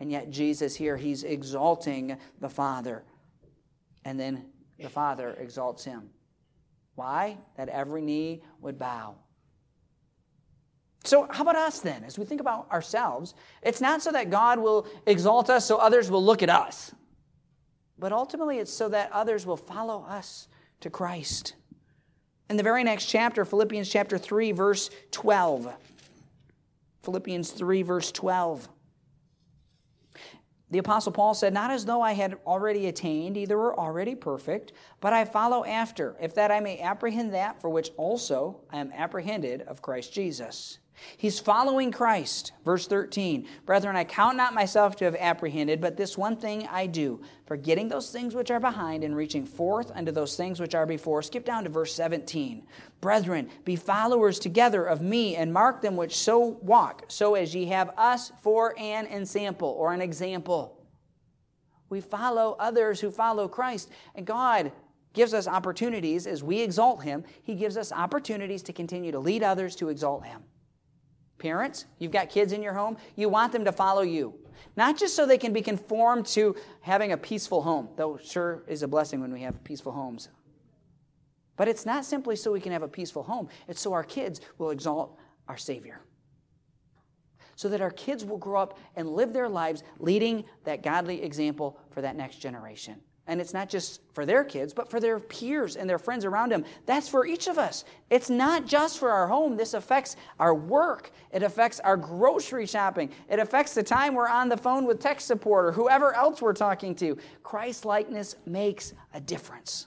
And 0.00 0.10
yet, 0.10 0.30
Jesus 0.30 0.74
here, 0.74 0.96
he's 0.96 1.22
exalting 1.22 2.16
the 2.40 2.48
Father. 2.48 3.04
And 4.04 4.18
then 4.18 4.46
the 4.80 4.88
Father 4.88 5.36
exalts 5.38 5.84
him. 5.84 6.10
Why? 6.96 7.38
That 7.56 7.68
every 7.68 8.02
knee 8.02 8.42
would 8.60 8.78
bow 8.78 9.14
so, 11.04 11.26
how 11.30 11.42
about 11.42 11.56
us 11.56 11.80
then? 11.80 12.04
As 12.04 12.18
we 12.18 12.24
think 12.24 12.40
about 12.40 12.70
ourselves, 12.70 13.34
it's 13.62 13.80
not 13.80 14.02
so 14.02 14.12
that 14.12 14.30
God 14.30 14.58
will 14.58 14.86
exalt 15.06 15.50
us 15.50 15.66
so 15.66 15.76
others 15.76 16.10
will 16.10 16.24
look 16.24 16.42
at 16.42 16.50
us, 16.50 16.94
but 17.98 18.12
ultimately 18.12 18.58
it's 18.58 18.72
so 18.72 18.88
that 18.88 19.10
others 19.12 19.44
will 19.44 19.56
follow 19.56 20.04
us 20.04 20.46
to 20.80 20.90
Christ. 20.90 21.54
In 22.48 22.56
the 22.56 22.62
very 22.62 22.84
next 22.84 23.06
chapter, 23.06 23.44
Philippians 23.44 23.88
chapter 23.88 24.16
3, 24.16 24.52
verse 24.52 24.90
12. 25.10 25.74
Philippians 27.02 27.50
3, 27.50 27.82
verse 27.82 28.12
12. 28.12 28.68
The 30.70 30.78
Apostle 30.78 31.12
Paul 31.12 31.34
said, 31.34 31.52
Not 31.52 31.70
as 31.70 31.84
though 31.84 32.00
I 32.00 32.12
had 32.12 32.38
already 32.46 32.86
attained, 32.86 33.36
either 33.36 33.58
were 33.58 33.78
already 33.78 34.14
perfect, 34.14 34.72
but 35.00 35.12
I 35.12 35.26
follow 35.26 35.66
after, 35.66 36.16
if 36.18 36.34
that 36.36 36.50
I 36.50 36.60
may 36.60 36.78
apprehend 36.80 37.34
that 37.34 37.60
for 37.60 37.68
which 37.68 37.90
also 37.98 38.62
I 38.70 38.78
am 38.78 38.90
apprehended 38.92 39.62
of 39.62 39.82
Christ 39.82 40.14
Jesus. 40.14 40.78
He's 41.16 41.38
following 41.38 41.90
Christ. 41.90 42.52
Verse 42.64 42.86
13 42.86 43.46
Brethren, 43.66 43.96
I 43.96 44.04
count 44.04 44.36
not 44.36 44.54
myself 44.54 44.96
to 44.96 45.04
have 45.04 45.16
apprehended, 45.16 45.80
but 45.80 45.96
this 45.96 46.18
one 46.18 46.36
thing 46.36 46.66
I 46.70 46.86
do, 46.86 47.20
forgetting 47.46 47.88
those 47.88 48.10
things 48.10 48.34
which 48.34 48.50
are 48.50 48.60
behind 48.60 49.04
and 49.04 49.16
reaching 49.16 49.44
forth 49.44 49.90
unto 49.94 50.12
those 50.12 50.36
things 50.36 50.60
which 50.60 50.74
are 50.74 50.86
before. 50.86 51.22
Skip 51.22 51.44
down 51.44 51.64
to 51.64 51.70
verse 51.70 51.94
17. 51.94 52.66
Brethren, 53.00 53.50
be 53.64 53.76
followers 53.76 54.38
together 54.38 54.84
of 54.84 55.02
me, 55.02 55.36
and 55.36 55.52
mark 55.52 55.80
them 55.80 55.96
which 55.96 56.16
so 56.16 56.38
walk, 56.62 57.04
so 57.08 57.34
as 57.34 57.54
ye 57.54 57.66
have 57.66 57.90
us 57.96 58.32
for 58.40 58.78
an 58.78 59.06
ensample 59.06 59.70
or 59.70 59.92
an 59.92 60.00
example. 60.00 60.78
We 61.88 62.00
follow 62.00 62.56
others 62.58 63.00
who 63.00 63.10
follow 63.10 63.48
Christ, 63.48 63.90
and 64.14 64.26
God 64.26 64.72
gives 65.12 65.34
us 65.34 65.46
opportunities 65.46 66.26
as 66.26 66.42
we 66.42 66.60
exalt 66.60 67.02
Him. 67.02 67.24
He 67.42 67.54
gives 67.54 67.76
us 67.76 67.92
opportunities 67.92 68.62
to 68.62 68.72
continue 68.72 69.12
to 69.12 69.18
lead 69.18 69.42
others 69.42 69.76
to 69.76 69.90
exalt 69.90 70.24
Him. 70.24 70.42
Parents, 71.42 71.86
you've 71.98 72.12
got 72.12 72.30
kids 72.30 72.52
in 72.52 72.62
your 72.62 72.72
home, 72.72 72.96
you 73.16 73.28
want 73.28 73.50
them 73.50 73.64
to 73.64 73.72
follow 73.72 74.02
you. 74.02 74.32
Not 74.76 74.96
just 74.96 75.16
so 75.16 75.26
they 75.26 75.38
can 75.38 75.52
be 75.52 75.60
conformed 75.60 76.24
to 76.26 76.54
having 76.82 77.10
a 77.10 77.16
peaceful 77.16 77.62
home, 77.62 77.88
though 77.96 78.16
sure 78.16 78.62
is 78.68 78.84
a 78.84 78.88
blessing 78.88 79.20
when 79.20 79.32
we 79.32 79.40
have 79.40 79.64
peaceful 79.64 79.90
homes. 79.90 80.28
But 81.56 81.66
it's 81.66 81.84
not 81.84 82.04
simply 82.04 82.36
so 82.36 82.52
we 82.52 82.60
can 82.60 82.70
have 82.70 82.84
a 82.84 82.88
peaceful 82.88 83.24
home, 83.24 83.48
it's 83.66 83.80
so 83.80 83.92
our 83.92 84.04
kids 84.04 84.40
will 84.58 84.70
exalt 84.70 85.18
our 85.48 85.56
Savior. 85.56 86.02
So 87.56 87.68
that 87.70 87.80
our 87.80 87.90
kids 87.90 88.24
will 88.24 88.38
grow 88.38 88.62
up 88.62 88.78
and 88.94 89.08
live 89.08 89.32
their 89.32 89.48
lives 89.48 89.82
leading 89.98 90.44
that 90.62 90.84
godly 90.84 91.24
example 91.24 91.80
for 91.90 92.02
that 92.02 92.14
next 92.14 92.36
generation. 92.36 93.00
And 93.28 93.40
it's 93.40 93.54
not 93.54 93.68
just 93.68 94.00
for 94.14 94.26
their 94.26 94.42
kids, 94.42 94.74
but 94.74 94.90
for 94.90 94.98
their 94.98 95.20
peers 95.20 95.76
and 95.76 95.88
their 95.88 95.98
friends 95.98 96.24
around 96.24 96.50
them. 96.50 96.64
That's 96.86 97.08
for 97.08 97.24
each 97.24 97.46
of 97.46 97.56
us. 97.56 97.84
It's 98.10 98.28
not 98.28 98.66
just 98.66 98.98
for 98.98 99.10
our 99.10 99.28
home. 99.28 99.56
This 99.56 99.74
affects 99.74 100.16
our 100.40 100.54
work. 100.54 101.12
It 101.30 101.44
affects 101.44 101.78
our 101.80 101.96
grocery 101.96 102.66
shopping. 102.66 103.10
It 103.28 103.38
affects 103.38 103.74
the 103.74 103.82
time 103.82 104.14
we're 104.14 104.28
on 104.28 104.48
the 104.48 104.56
phone 104.56 104.86
with 104.86 104.98
tech 104.98 105.20
support 105.20 105.66
or 105.66 105.72
whoever 105.72 106.14
else 106.14 106.42
we're 106.42 106.52
talking 106.52 106.96
to. 106.96 107.16
Christ 107.44 107.84
likeness 107.84 108.34
makes 108.44 108.92
a 109.14 109.20
difference. 109.20 109.86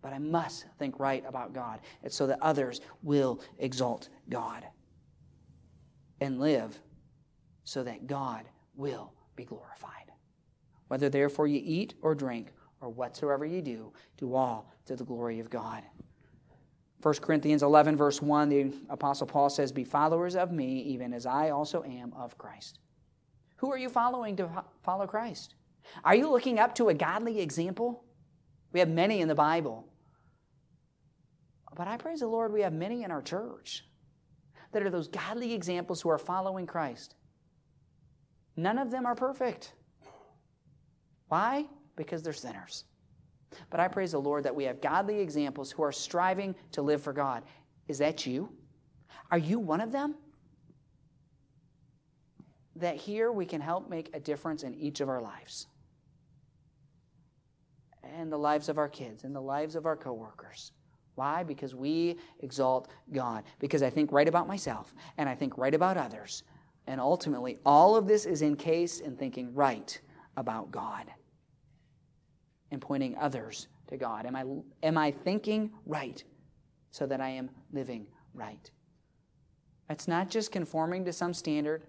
But 0.00 0.14
I 0.14 0.18
must 0.18 0.64
think 0.78 0.98
right 0.98 1.22
about 1.28 1.52
God. 1.52 1.80
It's 2.02 2.16
so 2.16 2.26
that 2.28 2.38
others 2.40 2.80
will 3.02 3.42
exalt 3.58 4.08
God 4.30 4.64
and 6.20 6.40
live 6.40 6.78
so 7.64 7.82
that 7.82 8.06
God 8.06 8.46
will 8.74 9.12
be 9.36 9.44
glorified. 9.44 9.97
Whether 10.88 11.08
therefore 11.08 11.46
you 11.46 11.60
eat 11.62 11.94
or 12.02 12.14
drink 12.14 12.52
or 12.80 12.88
whatsoever 12.88 13.44
you 13.44 13.62
do, 13.62 13.92
do 14.16 14.34
all 14.34 14.72
to 14.86 14.96
the 14.96 15.04
glory 15.04 15.40
of 15.40 15.50
God. 15.50 15.82
1 17.02 17.14
Corinthians 17.16 17.62
11, 17.62 17.96
verse 17.96 18.20
1, 18.20 18.48
the 18.48 18.72
Apostle 18.88 19.26
Paul 19.26 19.50
says, 19.50 19.70
Be 19.70 19.84
followers 19.84 20.34
of 20.34 20.50
me, 20.50 20.80
even 20.80 21.12
as 21.12 21.26
I 21.26 21.50
also 21.50 21.84
am 21.84 22.12
of 22.14 22.36
Christ. 22.36 22.80
Who 23.56 23.70
are 23.70 23.78
you 23.78 23.88
following 23.88 24.36
to 24.36 24.48
follow 24.82 25.06
Christ? 25.06 25.54
Are 26.04 26.14
you 26.14 26.30
looking 26.30 26.58
up 26.58 26.74
to 26.76 26.88
a 26.88 26.94
godly 26.94 27.40
example? 27.40 28.04
We 28.72 28.80
have 28.80 28.88
many 28.88 29.20
in 29.20 29.28
the 29.28 29.34
Bible. 29.34 29.86
But 31.76 31.86
I 31.86 31.96
praise 31.96 32.20
the 32.20 32.26
Lord, 32.26 32.52
we 32.52 32.62
have 32.62 32.72
many 32.72 33.04
in 33.04 33.12
our 33.12 33.22
church 33.22 33.84
that 34.72 34.82
are 34.82 34.90
those 34.90 35.08
godly 35.08 35.54
examples 35.54 36.00
who 36.00 36.08
are 36.08 36.18
following 36.18 36.66
Christ. 36.66 37.14
None 38.56 38.78
of 38.78 38.90
them 38.90 39.06
are 39.06 39.14
perfect. 39.14 39.72
Why? 41.28 41.66
Because 41.96 42.22
they're 42.22 42.32
sinners. 42.32 42.84
But 43.70 43.80
I 43.80 43.88
praise 43.88 44.12
the 44.12 44.20
Lord 44.20 44.44
that 44.44 44.54
we 44.54 44.64
have 44.64 44.80
godly 44.80 45.20
examples 45.20 45.70
who 45.70 45.82
are 45.82 45.92
striving 45.92 46.54
to 46.72 46.82
live 46.82 47.02
for 47.02 47.12
God. 47.12 47.44
Is 47.86 47.98
that 47.98 48.26
you? 48.26 48.50
Are 49.30 49.38
you 49.38 49.58
one 49.58 49.80
of 49.80 49.92
them? 49.92 50.14
That 52.76 52.96
here 52.96 53.32
we 53.32 53.46
can 53.46 53.60
help 53.60 53.88
make 53.88 54.14
a 54.14 54.20
difference 54.20 54.62
in 54.62 54.74
each 54.74 55.00
of 55.00 55.08
our 55.08 55.20
lives. 55.20 55.66
And 58.02 58.32
the 58.32 58.38
lives 58.38 58.68
of 58.68 58.78
our 58.78 58.88
kids, 58.88 59.24
and 59.24 59.34
the 59.34 59.40
lives 59.40 59.74
of 59.74 59.84
our 59.84 59.96
coworkers. 59.96 60.72
Why? 61.14 61.42
Because 61.42 61.74
we 61.74 62.16
exalt 62.40 62.88
God. 63.12 63.44
Because 63.58 63.82
I 63.82 63.90
think 63.90 64.12
right 64.12 64.28
about 64.28 64.46
myself, 64.46 64.94
and 65.18 65.28
I 65.28 65.34
think 65.34 65.58
right 65.58 65.74
about 65.74 65.96
others. 65.96 66.44
And 66.86 67.00
ultimately, 67.00 67.58
all 67.66 67.96
of 67.96 68.06
this 68.06 68.24
is 68.24 68.40
encased 68.40 69.00
in 69.00 69.16
thinking 69.16 69.52
right 69.52 70.00
about 70.38 70.70
God 70.70 71.06
and 72.70 72.80
pointing 72.80 73.16
others 73.16 73.68
to 73.88 73.96
God? 73.96 74.24
Am 74.24 74.36
I, 74.36 74.44
am 74.82 74.96
I 74.96 75.10
thinking 75.10 75.70
right 75.84 76.22
so 76.90 77.06
that 77.06 77.20
I 77.20 77.28
am 77.28 77.50
living 77.72 78.06
right? 78.32 78.70
It's 79.90 80.08
not 80.08 80.30
just 80.30 80.52
conforming 80.52 81.04
to 81.04 81.12
some 81.12 81.34
standard. 81.34 81.82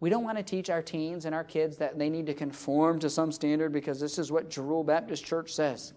We 0.00 0.10
don't 0.10 0.24
want 0.24 0.38
to 0.38 0.42
teach 0.42 0.70
our 0.70 0.82
teens 0.82 1.26
and 1.26 1.34
our 1.34 1.44
kids 1.44 1.76
that 1.76 1.98
they 1.98 2.08
need 2.08 2.26
to 2.26 2.34
conform 2.34 2.98
to 3.00 3.10
some 3.10 3.30
standard 3.30 3.72
because 3.72 4.00
this 4.00 4.18
is 4.18 4.32
what 4.32 4.50
Jeruel 4.50 4.84
Baptist 4.84 5.24
Church 5.24 5.52
says. 5.52 5.92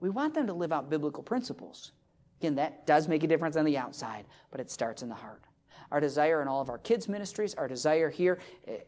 We 0.00 0.10
want 0.10 0.34
them 0.34 0.46
to 0.46 0.52
live 0.52 0.72
out 0.72 0.90
biblical 0.90 1.22
principles. 1.22 1.92
Again, 2.40 2.54
that 2.56 2.86
does 2.86 3.08
make 3.08 3.22
a 3.22 3.26
difference 3.26 3.56
on 3.56 3.64
the 3.64 3.78
outside, 3.78 4.26
but 4.50 4.60
it 4.60 4.70
starts 4.70 5.02
in 5.02 5.08
the 5.08 5.14
heart. 5.14 5.42
Our 5.92 6.00
desire 6.00 6.40
in 6.40 6.48
all 6.48 6.62
of 6.62 6.70
our 6.70 6.78
kids' 6.78 7.06
ministries, 7.06 7.54
our 7.54 7.68
desire 7.68 8.08
here 8.08 8.38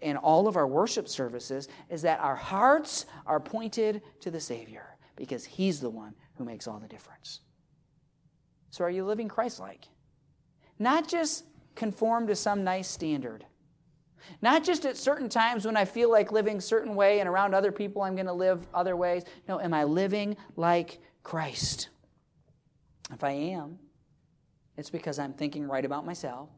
in 0.01 0.17
all 0.17 0.49
of 0.49 0.57
our 0.57 0.67
worship 0.67 1.07
services 1.07 1.69
is 1.91 2.01
that 2.01 2.19
our 2.21 2.35
hearts 2.35 3.05
are 3.27 3.39
pointed 3.39 4.01
to 4.21 4.31
the 4.31 4.41
Savior 4.41 4.97
because 5.15 5.45
He's 5.45 5.81
the 5.81 5.91
one 5.91 6.15
who 6.37 6.47
makes 6.47 6.67
all 6.67 6.79
the 6.79 6.89
difference. 6.89 7.41
So, 8.71 8.85
are 8.85 8.91
you 8.91 9.05
living 9.05 9.29
Christ 9.29 9.61
like? 9.61 9.85
Not 10.79 11.07
just 11.07 11.45
conform 11.75 12.27
to 12.29 12.35
some 12.35 12.65
nice 12.65 12.89
standard. 12.89 13.45
Not 14.41 14.65
just 14.65 14.87
at 14.87 14.97
certain 14.97 15.29
times 15.29 15.67
when 15.67 15.77
I 15.77 15.85
feel 15.85 16.11
like 16.11 16.33
living 16.33 16.59
certain 16.59 16.95
way 16.95 17.21
and 17.21 17.29
around 17.29 17.55
other 17.55 17.71
people 17.71 18.01
I'm 18.01 18.15
going 18.15 18.27
to 18.27 18.33
live 18.33 18.67
other 18.73 18.97
ways. 18.97 19.25
No, 19.47 19.61
am 19.61 19.75
I 19.75 19.85
living 19.85 20.39
like 20.57 21.01
Christ? 21.23 21.91
If 23.13 23.23
I 23.23 23.33
am, 23.33 23.79
it's 24.79 24.89
because 24.89 25.19
I'm 25.19 25.35
thinking 25.35 25.69
right 25.69 25.85
about 25.85 26.07
myself 26.07 26.49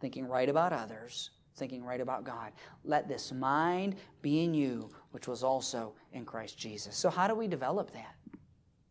thinking 0.00 0.26
right 0.26 0.48
about 0.48 0.72
others, 0.72 1.30
thinking 1.56 1.84
right 1.84 2.00
about 2.00 2.24
God. 2.24 2.52
Let 2.84 3.08
this 3.08 3.32
mind 3.32 3.96
be 4.22 4.44
in 4.44 4.54
you, 4.54 4.90
which 5.10 5.28
was 5.28 5.42
also 5.42 5.94
in 6.12 6.24
Christ 6.24 6.58
Jesus. 6.58 6.96
So, 6.96 7.10
how 7.10 7.26
do 7.28 7.34
we 7.34 7.48
develop 7.48 7.92
that? 7.92 8.14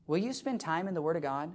Will 0.08 0.18
you 0.18 0.34
spend 0.34 0.60
time 0.60 0.88
in 0.88 0.94
the 0.94 1.02
Word 1.02 1.16
of 1.16 1.24
God? 1.24 1.52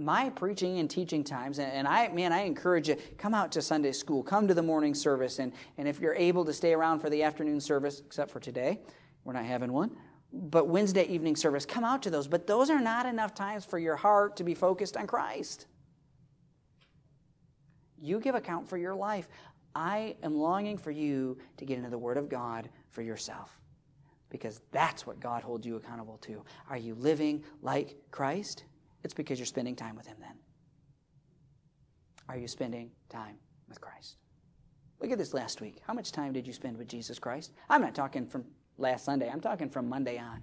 my 0.00 0.30
preaching 0.30 0.78
and 0.78 0.88
teaching 0.88 1.22
times, 1.22 1.58
and 1.58 1.86
I, 1.86 2.08
man, 2.08 2.32
I 2.32 2.42
encourage 2.42 2.88
you, 2.88 2.96
come 3.18 3.34
out 3.34 3.52
to 3.52 3.62
Sunday 3.62 3.92
school, 3.92 4.22
come 4.22 4.48
to 4.48 4.54
the 4.54 4.62
morning 4.62 4.94
service, 4.94 5.38
and, 5.38 5.52
and 5.76 5.86
if 5.86 6.00
you're 6.00 6.14
able 6.14 6.44
to 6.46 6.54
stay 6.54 6.72
around 6.72 7.00
for 7.00 7.10
the 7.10 7.22
afternoon 7.22 7.60
service, 7.60 8.00
except 8.04 8.30
for 8.30 8.40
today, 8.40 8.80
we're 9.24 9.34
not 9.34 9.44
having 9.44 9.72
one, 9.72 9.90
but 10.32 10.68
Wednesday 10.68 11.04
evening 11.04 11.36
service, 11.36 11.66
come 11.66 11.84
out 11.84 12.02
to 12.02 12.10
those. 12.10 12.26
But 12.26 12.46
those 12.46 12.70
are 12.70 12.80
not 12.80 13.04
enough 13.04 13.34
times 13.34 13.66
for 13.66 13.78
your 13.78 13.96
heart 13.96 14.36
to 14.36 14.44
be 14.44 14.54
focused 14.54 14.96
on 14.96 15.06
Christ. 15.06 15.66
You 18.00 18.20
give 18.20 18.34
account 18.34 18.68
for 18.68 18.78
your 18.78 18.94
life. 18.94 19.28
I 19.74 20.16
am 20.22 20.34
longing 20.34 20.78
for 20.78 20.90
you 20.90 21.38
to 21.58 21.64
get 21.64 21.78
into 21.78 21.90
the 21.90 21.98
Word 21.98 22.16
of 22.16 22.28
God 22.28 22.68
for 22.90 23.02
yourself 23.02 23.60
because 24.30 24.60
that's 24.72 25.06
what 25.06 25.20
God 25.20 25.42
holds 25.42 25.66
you 25.66 25.76
accountable 25.76 26.18
to. 26.18 26.42
Are 26.68 26.76
you 26.76 26.94
living 26.94 27.44
like 27.62 27.96
Christ? 28.10 28.64
It's 29.04 29.14
because 29.14 29.38
you're 29.38 29.46
spending 29.46 29.76
time 29.76 29.96
with 29.96 30.06
Him 30.06 30.16
then. 30.20 30.34
Are 32.28 32.36
you 32.36 32.48
spending 32.48 32.90
time 33.08 33.36
with 33.68 33.80
Christ? 33.80 34.16
Look 35.00 35.10
at 35.10 35.18
this 35.18 35.34
last 35.34 35.60
week. 35.60 35.80
How 35.86 35.94
much 35.94 36.12
time 36.12 36.32
did 36.32 36.46
you 36.46 36.52
spend 36.52 36.76
with 36.76 36.86
Jesus 36.86 37.18
Christ? 37.18 37.52
I'm 37.68 37.80
not 37.80 37.94
talking 37.94 38.26
from 38.26 38.44
last 38.78 39.04
Sunday, 39.04 39.28
I'm 39.28 39.40
talking 39.40 39.68
from 39.68 39.88
Monday 39.88 40.18
on. 40.18 40.42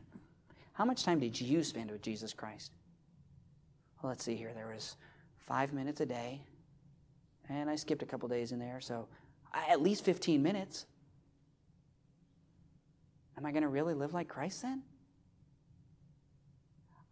How 0.73 0.85
much 0.85 1.03
time 1.03 1.19
did 1.19 1.39
you 1.39 1.63
spend 1.63 1.89
with 1.89 2.01
Jesus 2.01 2.33
Christ? 2.33 2.71
Well, 4.01 4.09
let's 4.09 4.23
see 4.23 4.35
here. 4.35 4.51
There 4.53 4.67
was 4.67 4.95
five 5.37 5.73
minutes 5.73 6.01
a 6.01 6.05
day, 6.05 6.41
and 7.49 7.69
I 7.69 7.75
skipped 7.75 8.03
a 8.03 8.05
couple 8.05 8.27
days 8.29 8.51
in 8.51 8.60
there, 8.60 8.79
so 8.81 9.07
at 9.53 9.81
least 9.81 10.03
15 10.03 10.41
minutes. 10.41 10.86
Am 13.38 13.45
I 13.45 13.51
going 13.51 13.63
to 13.63 13.69
really 13.69 13.93
live 13.93 14.13
like 14.13 14.27
Christ 14.27 14.62
then? 14.62 14.83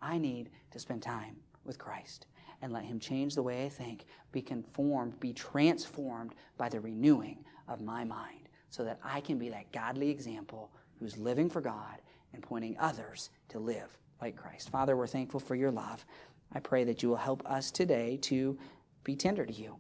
I 0.02 0.18
need 0.18 0.50
to 0.72 0.80
spend 0.80 1.02
time 1.02 1.38
with 1.64 1.78
Christ 1.78 2.28
and 2.62 2.72
let 2.72 2.84
Him 2.84 3.00
change 3.00 3.36
the 3.36 3.44
way 3.44 3.66
I 3.66 3.70
think, 3.70 4.06
be 4.32 4.42
conformed, 4.42 5.20
be 5.20 5.34
transformed 5.34 6.36
by 6.58 6.70
the 6.70 6.80
renewing 6.80 7.44
of 7.68 7.82
my 7.82 8.04
mind, 8.04 8.50
so 8.70 8.84
that 8.84 9.00
I 9.04 9.22
can 9.22 9.38
be 9.38 9.50
that 9.50 9.72
godly 9.72 10.10
example 10.10 10.72
who's 11.00 11.18
living 11.18 11.50
for 11.50 11.62
God 11.62 12.02
and 12.34 12.42
pointing 12.42 12.76
others 12.80 13.30
to 13.50 13.60
live 13.60 13.98
like 14.22 14.36
Christ. 14.36 14.70
Father, 14.70 14.96
we're 14.96 15.08
thankful 15.08 15.40
for 15.40 15.56
your 15.56 15.72
love. 15.72 16.06
I 16.54 16.60
pray 16.60 16.84
that 16.86 17.04
you 17.04 17.10
will 17.10 17.16
help 17.16 17.46
us 17.46 17.72
today 17.72 18.18
to 18.24 18.58
be 19.04 19.16
tender 19.16 19.46
to 19.46 19.54
you, 19.54 19.78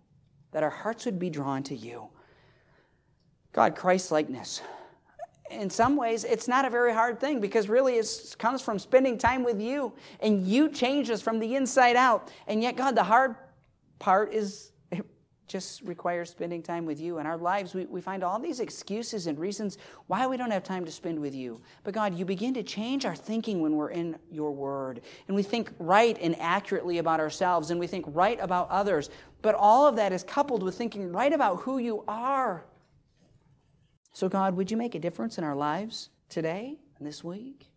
that 0.55 0.63
our 0.63 0.69
hearts 0.69 1.03
would 1.03 1.19
be 1.19 1.29
drawn 1.29 1.63
to 1.63 1.75
you. 1.75 2.07
God, 3.51 3.75
Christ 3.75 4.09
likeness 4.09 4.61
in 5.51 5.69
some 5.69 5.95
ways, 5.95 6.23
it's 6.23 6.47
not 6.47 6.65
a 6.65 6.69
very 6.69 6.93
hard 6.93 7.19
thing 7.19 7.39
because 7.39 7.69
really 7.69 7.95
it 7.95 8.35
comes 8.39 8.61
from 8.61 8.79
spending 8.79 9.17
time 9.17 9.43
with 9.43 9.61
you 9.61 9.93
and 10.19 10.45
you 10.45 10.69
change 10.69 11.09
us 11.09 11.21
from 11.21 11.39
the 11.39 11.55
inside 11.55 11.95
out. 11.95 12.31
And 12.47 12.63
yet, 12.63 12.75
God, 12.75 12.95
the 12.95 13.03
hard 13.03 13.35
part 13.99 14.33
is 14.33 14.71
just 15.47 15.81
requires 15.81 16.29
spending 16.29 16.63
time 16.63 16.85
with 16.85 16.99
you. 16.99 17.19
In 17.19 17.25
our 17.25 17.37
lives, 17.37 17.73
we, 17.73 17.85
we 17.85 18.01
find 18.01 18.23
all 18.23 18.39
these 18.39 18.59
excuses 18.59 19.27
and 19.27 19.37
reasons 19.37 19.77
why 20.07 20.25
we 20.25 20.37
don't 20.37 20.51
have 20.51 20.63
time 20.63 20.85
to 20.85 20.91
spend 20.91 21.19
with 21.19 21.35
you. 21.35 21.61
But 21.83 21.93
God, 21.93 22.15
you 22.17 22.25
begin 22.25 22.53
to 22.55 22.63
change 22.63 23.05
our 23.05 23.15
thinking 23.15 23.61
when 23.61 23.75
we're 23.75 23.91
in 23.91 24.17
your 24.31 24.51
word. 24.51 25.01
And 25.27 25.35
we 25.35 25.43
think 25.43 25.71
right 25.79 26.17
and 26.19 26.39
accurately 26.39 26.97
about 26.97 27.19
ourselves 27.19 27.71
and 27.71 27.79
we 27.79 27.87
think 27.87 28.05
right 28.09 28.39
about 28.41 28.69
others. 28.69 29.09
But 29.41 29.55
all 29.55 29.87
of 29.87 29.95
that 29.97 30.11
is 30.11 30.23
coupled 30.23 30.63
with 30.63 30.75
thinking 30.75 31.11
right 31.11 31.31
about 31.31 31.61
who 31.61 31.77
you 31.77 32.03
are. 32.07 32.65
So, 34.13 34.29
God, 34.29 34.55
would 34.55 34.71
you 34.71 34.77
make 34.77 34.95
a 34.95 34.99
difference 34.99 35.37
in 35.37 35.43
our 35.43 35.55
lives 35.55 36.09
today 36.29 36.79
and 36.97 37.07
this 37.07 37.23
week? 37.23 37.69